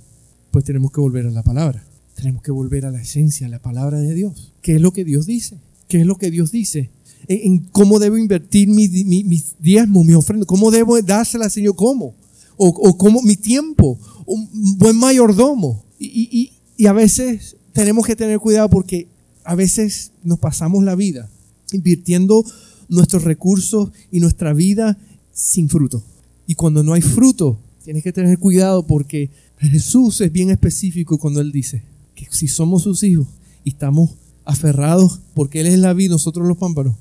[0.50, 1.86] Pues tenemos que volver a la palabra.
[2.16, 4.56] Tenemos que volver a la esencia, a la palabra de Dios.
[4.64, 5.60] ¿Qué es lo que Dios dice?
[5.88, 6.90] ¿Qué es lo que Dios dice?
[7.28, 12.16] En, cómo debo invertir mis mi, mi diezmos, mi ofrenda, cómo debo dársela Señor, cómo,
[12.58, 15.84] o, o cómo mi tiempo, un buen mayordomo.
[16.00, 19.08] Y, y, y a veces tenemos que tener cuidado porque
[19.44, 21.30] a veces nos pasamos la vida
[21.72, 22.44] invirtiendo
[22.90, 24.98] nuestros recursos y nuestra vida
[25.32, 26.04] sin fruto.
[26.46, 31.42] Y cuando no hay fruto, tienes que tener cuidado porque Jesús es bien específico cuando
[31.42, 31.84] Él dice
[32.16, 33.28] que si somos sus hijos
[33.64, 34.12] y estamos
[34.46, 36.96] aferrados porque Él es la vida, nosotros los pámpanos.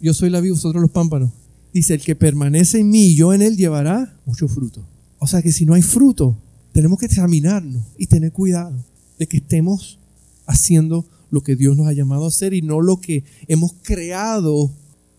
[0.00, 1.30] Yo soy la vida, vosotros los pámpanos.
[1.72, 4.84] Dice, el que permanece en mí y yo en Él llevará mucho fruto.
[5.18, 6.36] O sea que si no hay fruto,
[6.72, 8.74] tenemos que examinarnos y tener cuidado
[9.18, 9.98] de que estemos
[10.46, 14.70] haciendo lo que Dios nos ha llamado a hacer y no lo que hemos creado,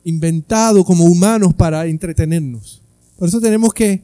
[0.03, 2.81] inventado como humanos para entretenernos.
[3.17, 4.01] Por eso tenemos que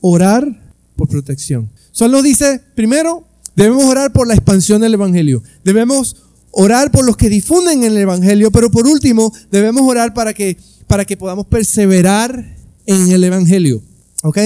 [0.00, 1.70] orar por protección.
[1.92, 5.42] Solo dice, primero, debemos orar por la expansión del Evangelio.
[5.64, 6.16] Debemos
[6.50, 11.04] orar por los que difunden el Evangelio, pero por último, debemos orar para que, para
[11.04, 13.82] que podamos perseverar en el Evangelio.
[14.22, 14.38] ¿Ok?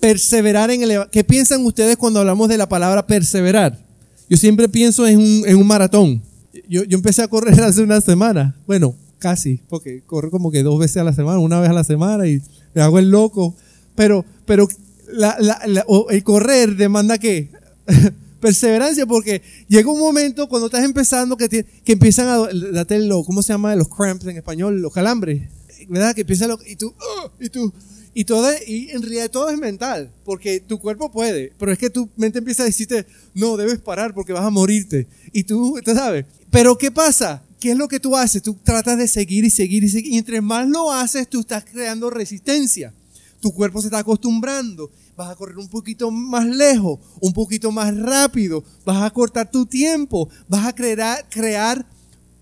[0.00, 1.10] Perseverar en el Evangelio.
[1.10, 3.78] ¿Qué piensan ustedes cuando hablamos de la palabra perseverar?
[4.28, 6.22] Yo siempre pienso en un, en un maratón.
[6.68, 8.56] Yo, yo, empecé a correr hace una semana.
[8.66, 11.84] Bueno, casi, porque corro como que dos veces a la semana, una vez a la
[11.84, 12.42] semana y
[12.74, 13.54] me hago el loco.
[13.94, 14.68] Pero, pero
[15.12, 15.36] la,
[16.10, 17.50] el correr demanda qué?
[18.42, 23.40] perseverancia, porque llega un momento cuando estás empezando que, que empiezan a darte lo, ¿cómo
[23.40, 23.76] se llama?
[23.76, 25.48] Los cramps en español, los calambres,
[25.88, 26.14] ¿verdad?
[26.14, 27.30] Que empieza lo, y tú, ¡ah!
[27.40, 27.72] y tú,
[28.14, 31.90] y todo, y en realidad todo es mental, porque tu cuerpo puede, pero es que
[31.90, 35.06] tu mente empieza a decirte, no, debes parar porque vas a morirte.
[35.32, 37.42] Y tú, tú sabes, pero ¿qué pasa?
[37.58, 38.42] ¿Qué es lo que tú haces?
[38.42, 41.64] Tú tratas de seguir y seguir y seguir, y entre más lo haces, tú estás
[41.64, 42.92] creando resistencia.
[43.40, 47.96] Tu cuerpo se está acostumbrando vas a correr un poquito más lejos, un poquito más
[47.96, 51.86] rápido, vas a cortar tu tiempo, vas a crear, crear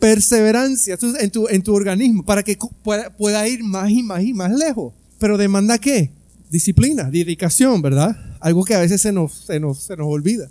[0.00, 4.32] perseverancia en tu, en tu organismo para que pueda, pueda, ir más y más y
[4.32, 4.92] más lejos.
[5.18, 6.10] Pero demanda qué?
[6.50, 8.16] Disciplina, dedicación, ¿verdad?
[8.40, 10.48] Algo que a veces se nos, se nos, se nos olvida.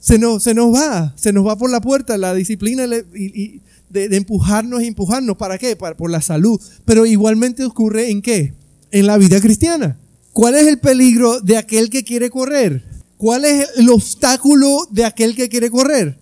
[0.00, 4.08] Se nos, se nos va, se nos va por la puerta la disciplina y, de,
[4.08, 5.36] de, empujarnos y empujarnos.
[5.36, 5.74] ¿Para qué?
[5.74, 6.60] Para, por la salud.
[6.84, 8.54] Pero igualmente ocurre en qué?
[8.92, 9.98] En la vida cristiana.
[10.32, 12.84] ¿Cuál es el peligro de aquel que quiere correr?
[13.16, 16.16] ¿Cuál es el obstáculo de aquel que quiere correr?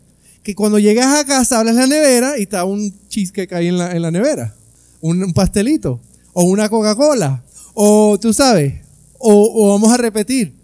[0.46, 3.90] Que cuando llegas a casa abres la nevera y está un cheesecake ahí en la,
[3.90, 4.54] en la nevera,
[5.00, 5.98] un, pastelito,
[6.34, 7.42] o una Coca-Cola,
[7.74, 8.74] o tú sabes,
[9.18, 10.54] o, vamos a repetir,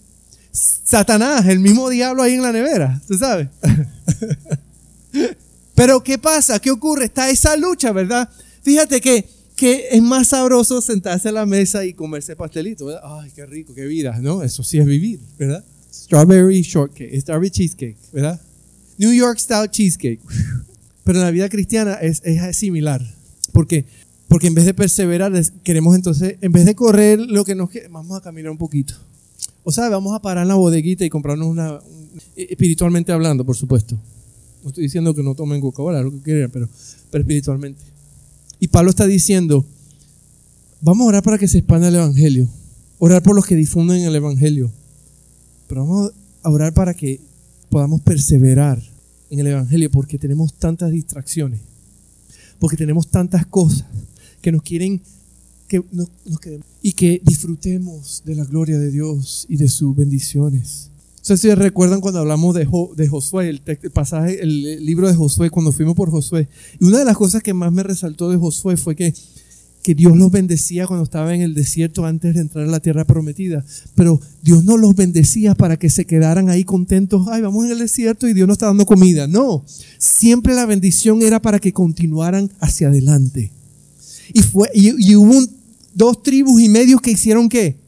[0.53, 3.49] Satanás, el mismo diablo ahí en la nevera, tú sabes.
[5.75, 6.61] Pero ¿qué pasa?
[6.61, 7.07] ¿Qué ocurre?
[7.07, 8.29] Está esa lucha, ¿verdad?
[8.62, 13.03] Fíjate que que es más sabroso sentarse a la mesa y comerse pastelito, ¿verdad?
[13.05, 14.45] Ay, qué rico, qué vida, ¿no?
[14.45, 15.64] Eso sí es vivir, ¿verdad?
[15.92, 18.40] Strawberry shortcake, strawberry cheesecake, ¿verdad?
[19.02, 20.20] New York style cheesecake.
[21.02, 23.02] Pero en la vida cristiana es, es similar.
[23.52, 23.84] porque
[24.28, 25.32] Porque en vez de perseverar,
[25.64, 28.94] queremos entonces, en vez de correr lo que nos queda, vamos a caminar un poquito.
[29.64, 31.80] O sea, vamos a parar en la bodeguita y comprarnos una,
[32.36, 33.98] espiritualmente hablando, por supuesto.
[34.62, 36.68] No estoy diciendo que no tomen Coca-Cola, lo que quieran, pero,
[37.10, 37.82] pero espiritualmente.
[38.60, 39.66] Y Pablo está diciendo,
[40.80, 42.48] vamos a orar para que se expanda el Evangelio,
[43.00, 44.70] orar por los que difunden el Evangelio,
[45.66, 46.12] pero vamos
[46.42, 47.20] a orar para que
[47.68, 48.91] podamos perseverar
[49.33, 51.61] en el Evangelio porque tenemos tantas distracciones,
[52.59, 53.87] porque tenemos tantas cosas
[54.42, 55.01] que nos quieren
[55.68, 56.11] que nos,
[56.83, 60.90] y que disfrutemos de la gloria de Dios y de sus bendiciones.
[61.21, 65.73] No sé si recuerdan cuando hablamos de, Josué, el, pasaje, el libro de Josué, cuando
[65.73, 66.47] fuimos por Josué.
[66.79, 69.14] Y una de las cosas que más me resaltó de Josué fue que,
[69.83, 73.05] que Dios los bendecía cuando estaba en el desierto antes de entrar a la tierra
[73.05, 73.64] prometida.
[73.97, 77.27] Pero Dios no los bendecía para que se quedaran ahí contentos.
[77.29, 79.27] Ay, vamos en el desierto y Dios nos está dando comida.
[79.27, 79.64] No,
[79.99, 83.51] siempre la bendición era para que continuaran hacia adelante.
[84.33, 85.40] Y, fue, y, hubo
[85.95, 87.83] dos tribus y medios que hicieron qué?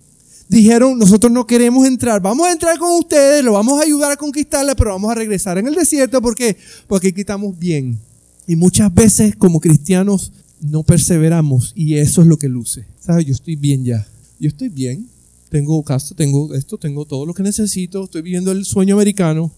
[0.46, 4.16] dijeron, nosotros no queremos entrar, vamos a entrar con ustedes, lo vamos a ayudar a
[4.16, 7.98] conquistarla, pero vamos a regresar en el desierto porque porque aquí estamos bien.
[8.46, 10.32] Y muchas veces como cristianos
[10.64, 12.86] no perseveramos y eso es lo que luce.
[12.98, 13.26] ¿Sabes?
[13.26, 14.06] Yo estoy bien ya.
[14.40, 15.08] Yo estoy bien.
[15.50, 19.52] Tengo casa, tengo esto, tengo todo lo que necesito, estoy viviendo el sueño americano,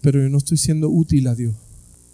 [0.00, 1.54] pero yo no estoy siendo útil a Dios.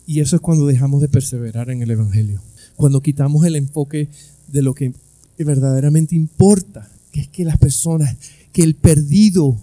[0.06, 2.40] Y eso es cuando dejamos de perseverar en el Evangelio.
[2.76, 4.09] Cuando quitamos el enfoque
[4.50, 4.94] de lo que
[5.38, 8.16] verdaderamente importa que es que las personas,
[8.52, 9.59] que el perdido,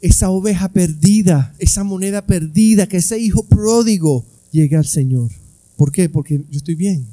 [0.00, 5.30] esa oveja perdida, esa moneda perdida, que ese hijo pródigo llegue al Señor.
[5.76, 6.08] ¿Por qué?
[6.08, 7.06] Porque yo estoy bien.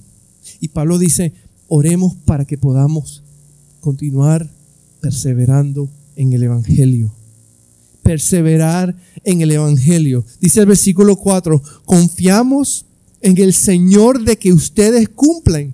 [0.59, 1.33] Y Pablo dice,
[1.67, 3.23] oremos para que podamos
[3.79, 4.49] continuar
[5.01, 7.13] perseverando en el Evangelio.
[8.03, 10.25] Perseverar en el Evangelio.
[10.41, 12.85] Dice el versículo 4, confiamos
[13.21, 15.73] en el Señor de que ustedes cumplen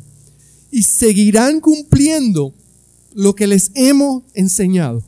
[0.72, 2.54] y seguirán cumpliendo
[3.14, 5.04] lo que les hemos enseñado.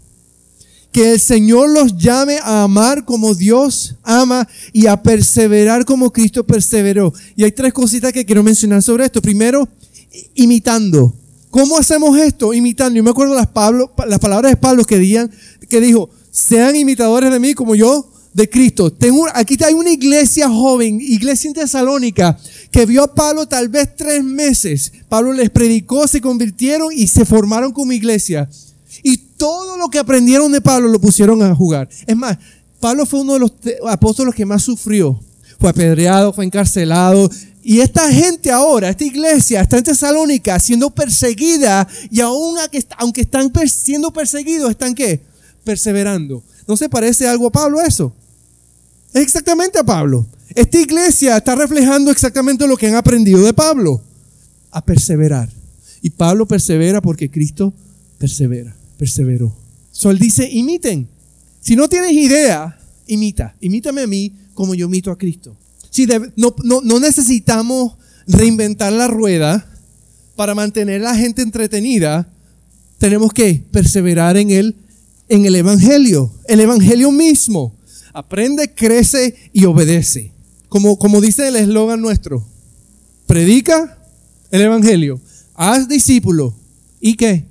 [0.98, 6.44] Que el Señor los llame a amar como Dios ama y a perseverar como Cristo
[6.44, 7.14] perseveró.
[7.36, 9.22] Y hay tres cositas que quiero mencionar sobre esto.
[9.22, 9.70] Primero,
[10.34, 11.14] imitando,
[11.52, 12.52] ¿Cómo hacemos esto?
[12.52, 12.98] Imitando.
[12.98, 15.30] Yo me acuerdo las, palabras de Pablo que,
[15.70, 18.92] que dijo, sean imitadores de mí como yo de Cristo.
[18.92, 22.40] Tengo, aquí hay una iglesia joven, iglesia en Tesalónica,
[22.72, 24.92] que vio a Pablo tal vez tres meses.
[25.08, 28.50] Pablo les predicó, se convirtieron y se formaron como iglesia.
[29.38, 31.88] Todo lo que aprendieron de Pablo lo pusieron a jugar.
[32.06, 32.38] Es más,
[32.80, 33.52] Pablo fue uno de los
[33.88, 35.20] apóstoles que más sufrió.
[35.60, 37.30] Fue apedreado, fue encarcelado.
[37.64, 42.58] Y esta gente ahora, esta iglesia, está en Tesalónica siendo perseguida y aún
[42.98, 45.22] aunque están siendo perseguidos, están qué?
[45.66, 46.42] Perseverando.
[46.66, 48.14] ¿No se parece algo a Pablo eso?
[49.14, 50.26] Es exactamente a Pablo.
[50.56, 54.02] Esta iglesia está reflejando exactamente lo que han aprendido de Pablo.
[54.72, 55.50] A perseverar.
[56.02, 57.74] Y Pablo persevera porque Cristo
[58.18, 59.56] persevera, perseveró.
[59.92, 61.08] So él dice, imiten.
[61.60, 63.56] Si no tienes idea, imita.
[63.62, 65.56] Imítame a mí como yo imito a Cristo.
[65.90, 67.94] Si no, no, necesitamos
[68.28, 69.68] reinventar la rueda
[70.36, 72.32] para mantener a la gente entretenida.
[73.00, 74.76] Tenemos que perseverar en el,
[75.30, 76.32] en el Evangelio.
[76.48, 77.74] El Evangelio mismo.
[78.14, 80.32] Aprende, crece y obedece.
[80.70, 82.46] Como, como dice el eslogan nuestro.
[83.26, 83.98] Predica
[84.52, 85.20] el Evangelio.
[85.56, 86.54] Haz discípulo.
[87.02, 87.47] ¿Y qué?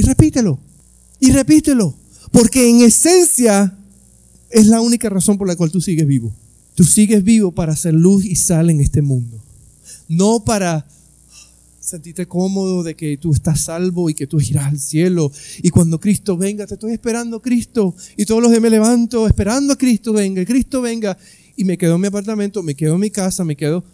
[0.00, 0.58] Y repítelo.
[1.20, 1.94] Y repítelo.
[2.32, 3.76] Porque en esencia
[4.48, 6.32] es la única razón por la cual tú sigues vivo.
[6.74, 9.38] Tú sigues vivo para hacer luz y sal en este mundo.
[10.08, 10.86] No para
[11.78, 15.30] sentirte cómodo de que tú estás salvo y que tú irás al cielo.
[15.62, 17.94] Y cuando Cristo venga, te estoy esperando Cristo.
[18.16, 20.42] Y todos los días me levanto esperando a Cristo venga.
[20.46, 21.18] Cristo venga.
[21.58, 23.84] Y me quedo en mi apartamento, me quedo en mi casa, me quedo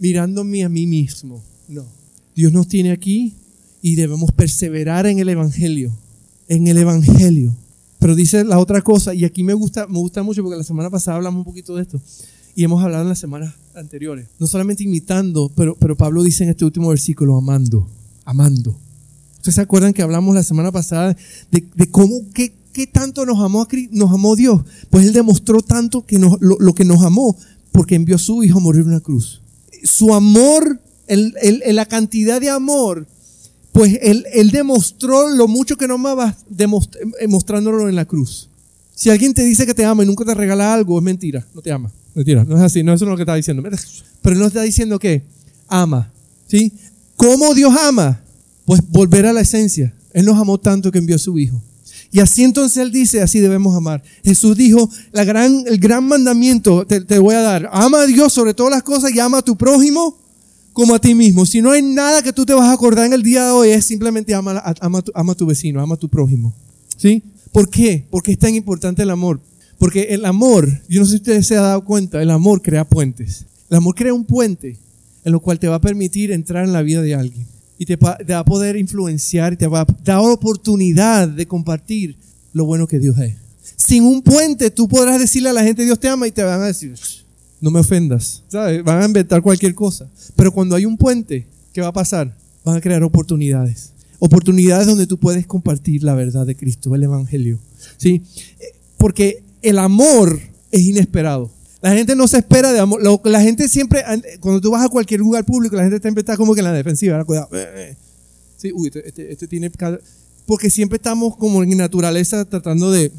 [0.00, 1.44] mirándome a mí mismo.
[1.68, 1.84] No.
[2.34, 3.34] Dios nos tiene aquí
[3.82, 5.92] y debemos perseverar en el Evangelio.
[6.48, 7.54] En el Evangelio.
[7.98, 10.88] Pero dice la otra cosa, y aquí me gusta, me gusta mucho porque la semana
[10.88, 12.00] pasada hablamos un poquito de esto.
[12.54, 14.28] Y hemos hablado en las semanas anteriores.
[14.38, 17.88] No solamente imitando, pero, pero Pablo dice en este último versículo, amando.
[18.24, 18.76] Amando.
[19.36, 21.16] ¿Ustedes se acuerdan que hablamos la semana pasada
[21.50, 24.62] de, cómo, qué, qué, tanto nos amó, nos amó Dios?
[24.90, 27.36] Pues Él demostró tanto que nos, lo, que nos amó
[27.72, 29.42] porque envió a su Hijo a morir en una cruz.
[29.82, 31.34] Su amor, el,
[31.66, 33.08] la cantidad de amor
[33.72, 38.48] pues él, él demostró lo mucho que no amaba eh, mostrándolo en la cruz.
[38.94, 41.62] Si alguien te dice que te ama y nunca te regala algo, es mentira, no
[41.62, 41.90] te ama.
[42.14, 43.62] Mentira, no es así, no es eso lo que está diciendo.
[44.20, 45.22] Pero no está diciendo que
[45.68, 46.12] ama.
[46.46, 46.70] ¿Sí?
[47.16, 48.20] ¿Cómo Dios ama?
[48.66, 49.94] Pues volver a la esencia.
[50.12, 51.60] Él nos amó tanto que envió a su Hijo.
[52.10, 54.02] Y así entonces Él dice, así debemos amar.
[54.22, 57.70] Jesús dijo, el gran mandamiento te, te voy a dar.
[57.72, 60.21] Ama a Dios sobre todas las cosas y ama a tu prójimo
[60.72, 61.46] como a ti mismo.
[61.46, 63.68] Si no hay nada que tú te vas a acordar en el día de hoy,
[63.70, 66.54] es simplemente ama, ama, ama a tu vecino, ama a tu prójimo.
[66.96, 67.22] ¿Sí?
[67.52, 68.04] ¿Por qué?
[68.10, 69.40] Porque es tan importante el amor.
[69.78, 72.84] Porque el amor, yo no sé si ustedes se han dado cuenta, el amor crea
[72.84, 73.46] puentes.
[73.68, 74.76] El amor crea un puente
[75.24, 77.46] en lo cual te va a permitir entrar en la vida de alguien.
[77.78, 82.16] Y te, va a poder influenciar y te va a dar oportunidad de compartir
[82.52, 83.34] lo bueno que Dios es.
[83.76, 86.60] Sin un puente tú podrás decirle a la gente Dios te ama y te van
[86.60, 86.94] a decir,
[87.62, 88.42] no me ofendas.
[88.48, 88.82] ¿Sabes?
[88.84, 90.10] Van a inventar cualquier cosa.
[90.36, 92.34] Pero cuando hay un puente, ¿qué va a pasar?
[92.64, 93.92] Van a crear oportunidades.
[94.18, 97.58] Oportunidades donde tú puedes compartir la verdad de Cristo, el Evangelio.
[97.96, 98.22] ¿Sí?
[98.98, 100.40] Porque el amor
[100.72, 101.50] es inesperado.
[101.80, 103.00] La gente no se espera de amor.
[103.24, 104.04] La gente siempre,
[104.40, 106.72] cuando tú vas a cualquier lugar público, la gente siempre está como que en la
[106.72, 107.24] defensiva.
[107.24, 107.48] Cuidado.
[107.52, 107.96] Eh, eh.
[108.56, 109.70] Sí, este, este, este tiene...
[110.46, 113.12] Porque siempre estamos como en naturaleza tratando de...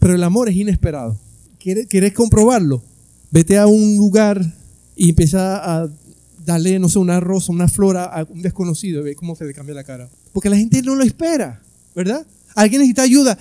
[0.00, 1.16] Pero el amor es inesperado.
[1.60, 2.82] ¿Quieres, ¿Quieres comprobarlo?
[3.32, 4.44] Vete a un lugar
[4.94, 5.88] y empieza a
[6.44, 9.54] darle, no sé, una rosa, una flora a un desconocido y ve cómo se le
[9.54, 10.08] cambia la cara.
[10.32, 11.62] Porque la gente no lo espera,
[11.96, 12.26] ¿verdad?
[12.54, 13.38] Alguien necesita ayuda,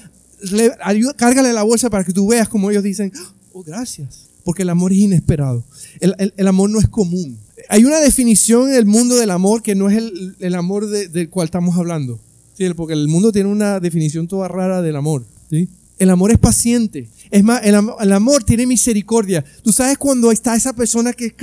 [1.17, 3.11] cárgale la bolsa para que tú veas como ellos dicen,
[3.51, 4.29] oh, gracias.
[4.45, 5.63] Porque el amor es inesperado.
[5.99, 7.37] El, amor no es común.
[7.69, 10.01] Hay una definición en el mundo del amor que no es
[10.39, 12.19] el, amor del cual estamos hablando.
[12.57, 12.65] ¿sí?
[12.75, 15.25] Porque el mundo tiene una definición toda rara del amor.
[15.49, 15.69] ¿sí?
[15.99, 17.07] El amor es paciente.
[17.31, 17.75] Es más, el,
[18.11, 19.43] amor tiene misericordia.
[19.63, 21.33] Tú sabes cuando está esa persona que,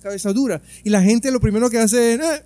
[0.00, 2.44] cabeza dura y la gente lo primero que hace es, eh",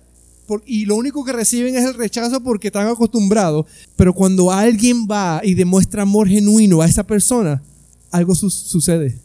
[0.65, 3.67] y lo único que reciben es el rechazo porque están acostumbrados.
[3.95, 7.61] Pero cuando alguien va y demuestra amor genuino a esa persona,
[8.09, 9.19] algo sucede.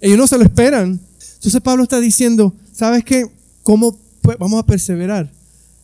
[0.00, 1.00] Ellos no se lo esperan.
[1.34, 3.26] Entonces Pablo está diciendo, ¿sabes qué?
[3.64, 3.98] ¿Cómo
[4.38, 5.32] vamos a perseverar?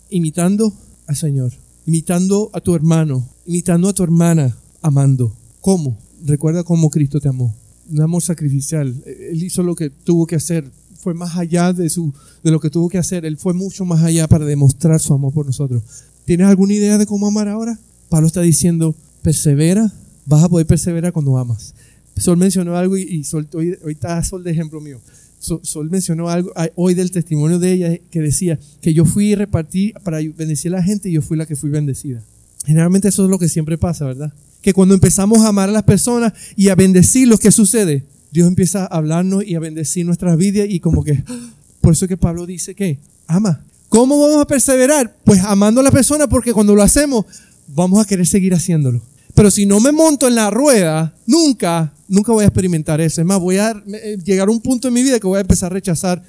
[0.09, 0.73] Imitando
[1.09, 1.53] al Señor,
[1.85, 5.35] imitando a tu hermano, imitando a tu hermana, amando.
[5.61, 5.99] ¿Cómo?
[6.25, 7.55] Recuerda cómo Cristo te amó.
[7.91, 8.95] Un amor sacrificial.
[9.07, 10.71] Él hizo lo que tuvo que hacer.
[10.99, 12.13] Fue más allá de, su,
[12.43, 13.25] de lo que tuvo que hacer.
[13.25, 15.83] Él fue mucho más allá para demostrar su amor por nosotros.
[16.25, 17.79] ¿Tienes alguna idea de cómo amar ahora?
[18.09, 19.93] Pablo está diciendo, persevera.
[20.27, 21.75] Vas a poder perseverar cuando amas.
[22.19, 25.01] Sol mencionó algo y, Sol, hoy, está Sol de ejemplo mío.
[25.39, 29.95] Sol mencionó algo hoy del testimonio de ella que decía que yo fui y repartí
[30.03, 32.23] para bendecir a la gente y yo fui la que fui bendecida.
[32.67, 34.33] Generalmente eso es lo que siempre pasa, ¿verdad?
[34.63, 38.05] Que cuando empezamos a amar a las personas y a bendecirlos, ¿qué sucede?
[38.31, 41.23] Dios empieza a hablarnos y a bendecir nuestras vidas y como que,
[41.81, 43.65] por eso que Pablo dice que ama.
[43.89, 45.17] ¿Cómo vamos a perseverar?
[45.25, 47.25] Pues amando a la persona porque cuando lo hacemos
[47.69, 49.01] vamos a querer seguir haciéndolo.
[49.35, 53.21] Pero si no me monto en la rueda, nunca, nunca voy a experimentar eso.
[53.21, 55.43] Es más, voy a eh, llegar a un punto en mi vida que voy a
[55.43, 56.23] empezar a rechazar.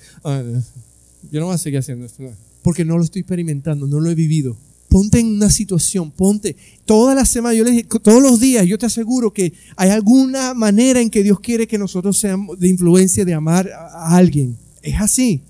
[1.31, 2.23] yo no voy a seguir haciendo esto.
[2.61, 4.55] Porque no lo estoy experimentando, no lo he vivido.
[4.89, 8.79] Ponte en una situación, ponte toda la semana, yo les dije, todos los días, yo
[8.79, 13.23] te aseguro que hay alguna manera en que Dios quiere que nosotros seamos de influencia
[13.23, 14.57] de amar a alguien.
[14.81, 15.41] Es así.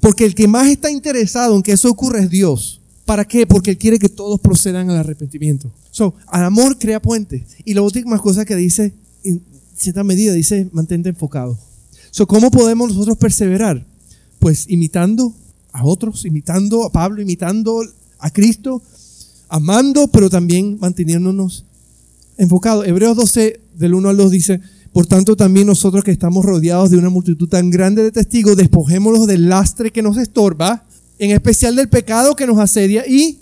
[0.00, 2.80] Porque el que más está interesado en que eso ocurra es Dios.
[3.06, 3.46] ¿Para qué?
[3.46, 5.70] Porque Él quiere que todos procedan al arrepentimiento.
[5.90, 7.42] So, al amor crea puentes.
[7.64, 8.92] Y la última cosa que dice,
[9.24, 9.42] en
[9.76, 11.58] cierta medida, dice, mantente enfocado.
[12.10, 13.86] So, ¿Cómo podemos nosotros perseverar?
[14.38, 15.32] Pues imitando
[15.72, 17.82] a otros, imitando a Pablo, imitando
[18.22, 18.80] a Cristo,
[19.48, 21.64] amando, pero también manteniéndonos
[22.38, 22.86] enfocados.
[22.86, 24.60] Hebreos 12, del 1 al 2 dice,
[24.92, 29.26] por tanto también nosotros que estamos rodeados de una multitud tan grande de testigos, despojémoslos
[29.26, 30.84] del lastre que nos estorba
[31.18, 33.38] en especial del pecado que nos asedia y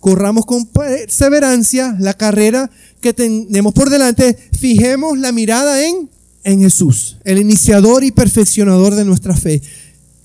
[0.00, 2.70] corramos con perseverancia la carrera
[3.00, 4.36] que tenemos por delante.
[4.58, 6.08] Fijemos la mirada en,
[6.42, 9.62] en Jesús, el iniciador y perfeccionador de nuestra fe,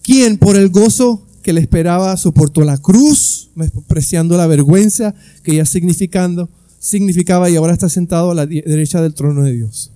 [0.02, 5.66] quien por el gozo que le esperaba soportó la cruz, despreciando la vergüenza que ya
[5.66, 6.50] significando,
[6.80, 9.92] significaba y ahora está sentado a la derecha del trono de Dios.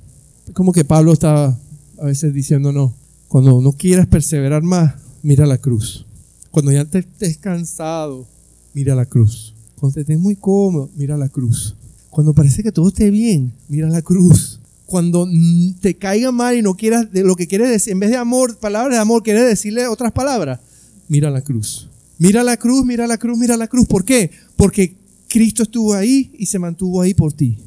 [0.53, 1.57] Como que Pablo estaba
[1.99, 2.93] a veces diciendo, no,
[3.27, 6.05] cuando no quieras perseverar más, mira la cruz.
[6.51, 8.27] Cuando ya te estés cansado,
[8.73, 9.53] mira la cruz.
[9.79, 11.75] Cuando te estés muy cómodo, mira la cruz.
[12.09, 14.59] Cuando parece que todo esté bien, mira la cruz.
[14.85, 15.27] Cuando
[15.81, 18.57] te caiga mal y no quieras de lo que quieres decir, en vez de amor,
[18.57, 20.59] palabras de amor, quieres decirle otras palabras,
[21.07, 21.89] mira la cruz.
[22.19, 23.87] Mira la cruz, mira la cruz, mira la cruz.
[23.87, 24.31] ¿Por qué?
[24.55, 24.95] Porque
[25.27, 27.57] Cristo estuvo ahí y se mantuvo ahí por ti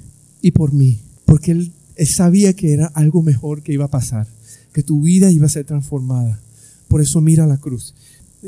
[0.41, 1.01] y por mí.
[1.25, 1.73] Porque él,
[2.07, 4.29] sabía que era algo mejor que iba a pasar,
[4.73, 6.41] que tu vida iba a ser transformada.
[6.89, 7.95] Por eso mira la cruz.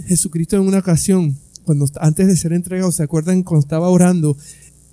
[0.06, 4.36] Jesucristo en una ocasión, cuando antes de ser entregado, ¿se acuerdan cuando estaba orando?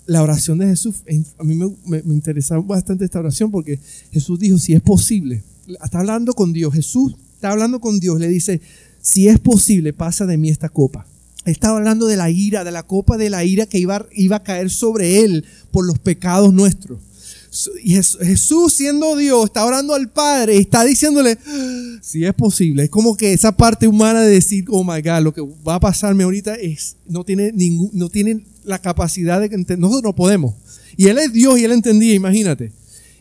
[0.06, 1.02] La oración de Jesús,
[1.38, 1.54] a mí
[1.86, 3.78] me, interesaba bastante esta oración porque
[4.10, 5.42] Jesús dijo, si es posible,
[5.82, 8.60] está hablando con Dios, Jesús está hablando con Dios, le dice,
[9.06, 11.06] si es posible, pasa de mí esta copa.
[11.44, 14.68] Estaba hablando de la ira, de la copa de la ira que iba, a caer
[14.68, 16.98] sobre él por los pecados nuestros.
[17.84, 21.38] Y Jesús siendo Dios está orando al Padre y está diciéndole,
[22.02, 25.32] si es posible, es como que esa parte humana de decir, oh my God, lo
[25.32, 29.56] que va a pasarme ahorita es, no tiene, ningún, no tiene la capacidad de que
[29.56, 30.56] nosotros no podemos.
[30.96, 32.72] Y Él es Dios y Él entendía, imagínate.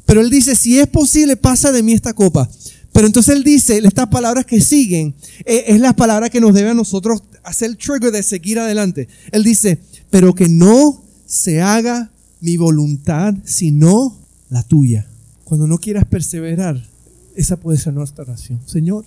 [0.07, 2.49] Pero Él dice, si es posible, pasa de mí esta copa.
[2.95, 6.69] Pero entonces Él dice, estas palabras que siguen, eh, es las palabras que nos debe
[6.69, 9.09] a nosotros hacer el trigger de seguir adelante.
[9.33, 9.79] Él dice,
[10.09, 14.17] pero que no se haga mi voluntad, sino
[14.49, 15.09] la tuya.
[15.43, 16.87] Cuando no quieras perseverar,
[17.35, 18.61] esa puede ser nuestra oración.
[18.65, 19.03] Señor,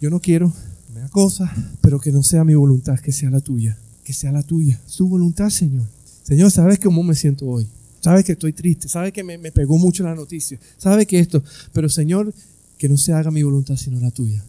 [0.00, 0.50] yo no quiero
[0.94, 1.50] me da cosas,
[1.82, 3.76] pero que no sea mi voluntad, que sea la tuya.
[4.04, 4.80] Que sea la tuya.
[4.86, 5.84] Su voluntad, Señor.
[6.22, 7.68] Señor, ¿sabes cómo me siento hoy?
[8.00, 11.40] Sabes que estoy triste, sabes que me, me pegó mucho la noticia, sabes que esto,
[11.72, 12.34] pero Señor,
[12.82, 14.42] que no se haga mi voluntad sino la tuya.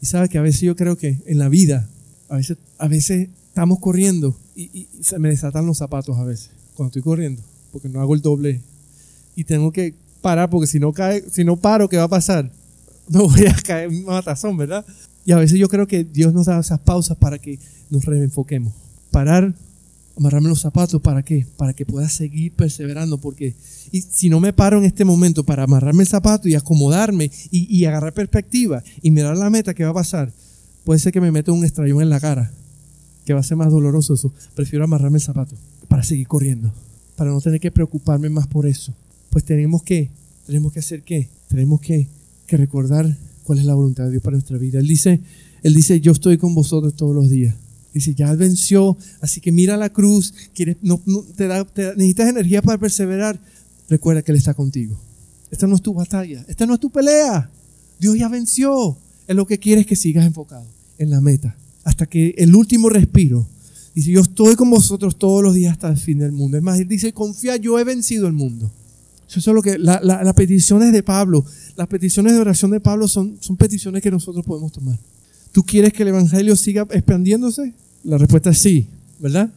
[0.00, 1.86] Y sabes que a veces yo creo que en la vida,
[2.30, 6.88] a veces, a veces estamos corriendo y, se me desatan los zapatos a veces, cuando
[6.88, 8.62] estoy corriendo, porque no hago el doble
[9.36, 12.50] y tengo que parar porque si no cae, si no paro, ¿qué va a pasar?
[13.10, 14.82] No voy a caer en matazón, ¿verdad?
[15.26, 17.58] Y a veces yo creo que Dios nos da esas pausas para que
[17.90, 18.72] nos reenfoquemos.
[19.10, 19.54] Parar,
[20.16, 21.46] amarrarme los zapatos, ¿para qué?
[21.56, 23.54] Para que pueda seguir perseverando, porque
[23.90, 27.84] y si no me paro en este momento para amarrarme el zapato y acomodarme y,
[27.84, 30.32] agarrar perspectiva y mirar la meta, ¿qué va a pasar?
[30.84, 32.50] Puede ser que me meta un estrellón en la cara,
[33.24, 34.32] que va a ser más doloroso eso.
[34.54, 35.56] Prefiero amarrarme el zapato
[35.88, 36.72] para seguir corriendo,
[37.16, 38.94] para no tener que preocuparme más por eso
[39.34, 40.10] pues tenemos que,
[40.46, 41.28] tenemos que hacer qué?
[41.48, 42.06] Tenemos que,
[42.46, 44.78] que recordar cuál es la voluntad de Dios para nuestra vida.
[44.78, 45.20] Él dice,
[45.64, 47.56] él dice, yo estoy con vosotros todos los días.
[47.94, 50.34] Dice, ya venció, así que mira la cruz,
[50.82, 51.00] no,
[51.36, 51.64] te, da,
[51.96, 53.40] necesitas energía para perseverar.
[53.88, 54.98] Recuerda que Él está contigo.
[55.50, 57.48] Esta no es tu batalla, esta no es tu pelea.
[58.00, 58.98] Dios ya venció.
[59.28, 60.66] Es lo que quiere es que sigas enfocado
[60.98, 61.56] en la meta.
[61.84, 63.46] Hasta que el último respiro.
[63.94, 66.56] Dice, yo estoy con vosotros todos los días hasta el fin del mundo.
[66.56, 68.72] Es más, dice, confía, yo he vencido el mundo.
[69.28, 71.44] Eso es lo que las peticiones de Pablo,
[71.76, 74.98] las peticiones de oración de Pablo son, son peticiones que nosotros podemos tomar.
[75.54, 77.74] ¿Tú quieres que el Evangelio siga expandiéndose?
[78.02, 78.88] La respuesta es sí,
[79.20, 79.52] ¿verdad?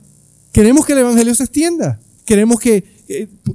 [0.51, 1.99] Queremos que el Evangelio se extienda.
[2.23, 2.83] Queremos que,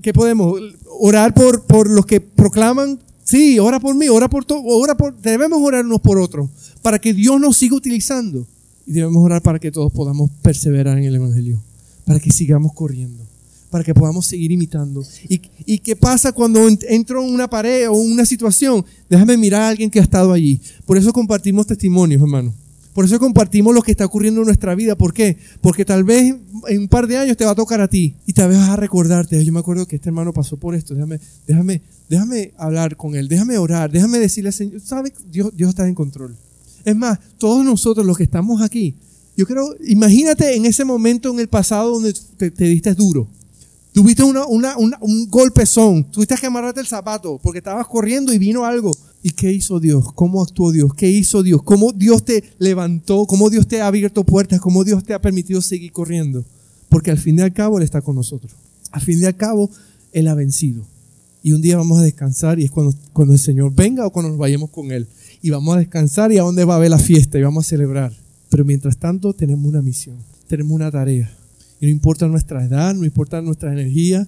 [0.03, 0.61] que, podemos
[0.99, 5.17] orar por, por los que proclaman Sí, ora por mí, ora por todo, ora por,
[5.17, 6.51] debemos orar unos por otros
[6.83, 8.45] para que Dios nos siga utilizando.
[8.87, 11.63] Y debemos orar para que todos podamos perseverar en el Evangelio,
[12.05, 13.25] para que sigamos corriendo,
[13.73, 15.03] para que podamos seguir imitando.
[15.29, 18.85] ¿Y, y qué pasa cuando entro en una pared o una situación?
[19.09, 20.61] Déjame mirar a alguien que ha estado allí.
[20.85, 22.53] Por eso compartimos testimonios, hermano.
[22.93, 24.95] Por eso compartimos lo que está ocurriendo en nuestra vida.
[24.95, 25.39] ¿Por qué?
[25.63, 26.37] Porque tal vez
[26.69, 28.69] en un par de años te va a tocar a ti y tal vez vas
[28.69, 29.43] a recordarte.
[29.43, 30.95] Yo me acuerdo que este hermano pasó por esto.
[30.95, 33.27] Déjame, déjame, déjame hablar con él.
[33.27, 33.91] Déjame orar.
[33.91, 35.15] Déjame decirle al Señor, ¿sabes?
[35.31, 36.37] Dios, Dios está en control.
[36.85, 38.95] Es más, todos nosotros los que estamos aquí,
[39.37, 43.27] yo creo, imagínate en ese momento en el pasado donde te, diste duro.
[43.93, 48.65] Tuviste una, una, un golpezón, tuviste que amarrarte el zapato porque estabas corriendo y vino
[48.65, 48.91] algo.
[49.23, 50.13] ¿Y qué hizo Dios?
[50.15, 50.95] ¿Cómo actuó Dios?
[50.95, 51.63] ¿Qué hizo Dios?
[51.63, 53.27] ¿Cómo Dios te levantó?
[53.27, 54.61] ¿Cómo Dios te ha abierto puertas?
[54.61, 56.43] ¿Cómo Dios te ha permitido seguir corriendo?
[56.89, 58.53] Porque al fin y al cabo Él está con nosotros.
[58.91, 59.71] Al fin y al cabo
[60.13, 60.85] Él ha vencido.
[61.43, 64.31] Y un día vamos a descansar y es cuando, cuando el Señor venga o cuando
[64.31, 65.07] nos vayamos con Él
[65.43, 67.69] y vamos a descansar y a dónde va a haber la fiesta y vamos a
[67.69, 68.13] celebrar.
[68.49, 70.17] Pero mientras tanto tenemos una misión,
[70.47, 71.31] tenemos una tarea.
[71.83, 74.25] Y no importa nuestra edad, no importa nuestra energía,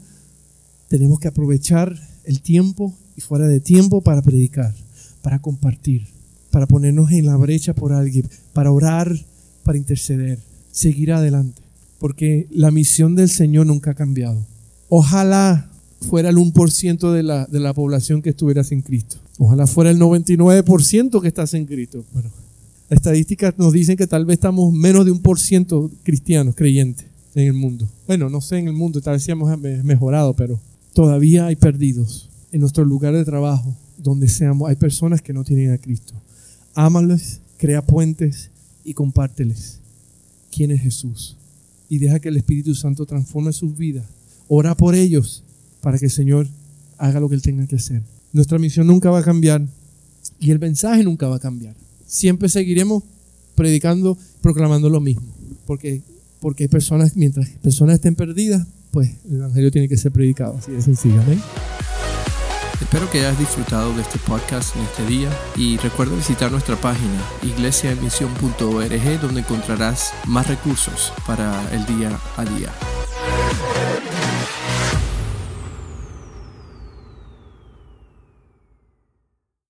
[0.89, 4.75] tenemos que aprovechar el tiempo y fuera de tiempo para predicar,
[5.23, 6.09] para compartir,
[6.51, 9.17] para ponernos en la brecha por alguien, para orar,
[9.63, 10.41] para interceder,
[10.73, 11.63] seguir adelante.
[12.01, 14.45] Porque la misión del Señor nunca ha cambiado.
[14.89, 19.19] Ojalá fuera el 1% de la, de la población que estuviera sin Cristo.
[19.39, 22.05] Ojalá fuera el 99% que está sin Cristo.
[22.13, 22.31] Bueno,
[22.91, 27.47] estadísticas nos dicen que tal vez estamos menos de un por ciento cristianos, creyentes en
[27.47, 27.89] el mundo.
[28.07, 30.61] Bueno, no sé en el mundo, tal vez hemos mejorado, pero
[30.93, 32.29] todavía hay perdidos.
[32.53, 36.15] En nuestro lugar de trabajo, donde seamos, hay personas que no tienen a Cristo.
[36.75, 38.51] Ámales, crea puentes
[38.85, 39.81] y compárteles
[40.55, 41.37] quién es Jesús.
[41.89, 44.05] Y deja que el Espíritu Santo transforme sus vidas.
[44.49, 45.43] Ora por ellos
[45.81, 46.49] para que el Señor
[46.99, 48.03] haga lo que Él tenga que hacer.
[48.33, 49.67] Nuestra misión nunca va a cambiar
[50.39, 51.75] y el mensaje nunca va a cambiar.
[52.07, 53.03] Siempre seguiremos
[53.55, 55.27] predicando, proclamando lo mismo,
[55.67, 56.03] porque,
[56.45, 60.73] porque hay personas, mientras personas estén perdidas, pues el Evangelio tiene que ser predicado, así
[60.73, 61.23] de sencillo.
[62.83, 67.19] Espero que hayas disfrutado de este podcast en este día y recuerda visitar nuestra página
[67.45, 72.71] iglesiaemisión.org donde encontrarás más recursos para el día a día.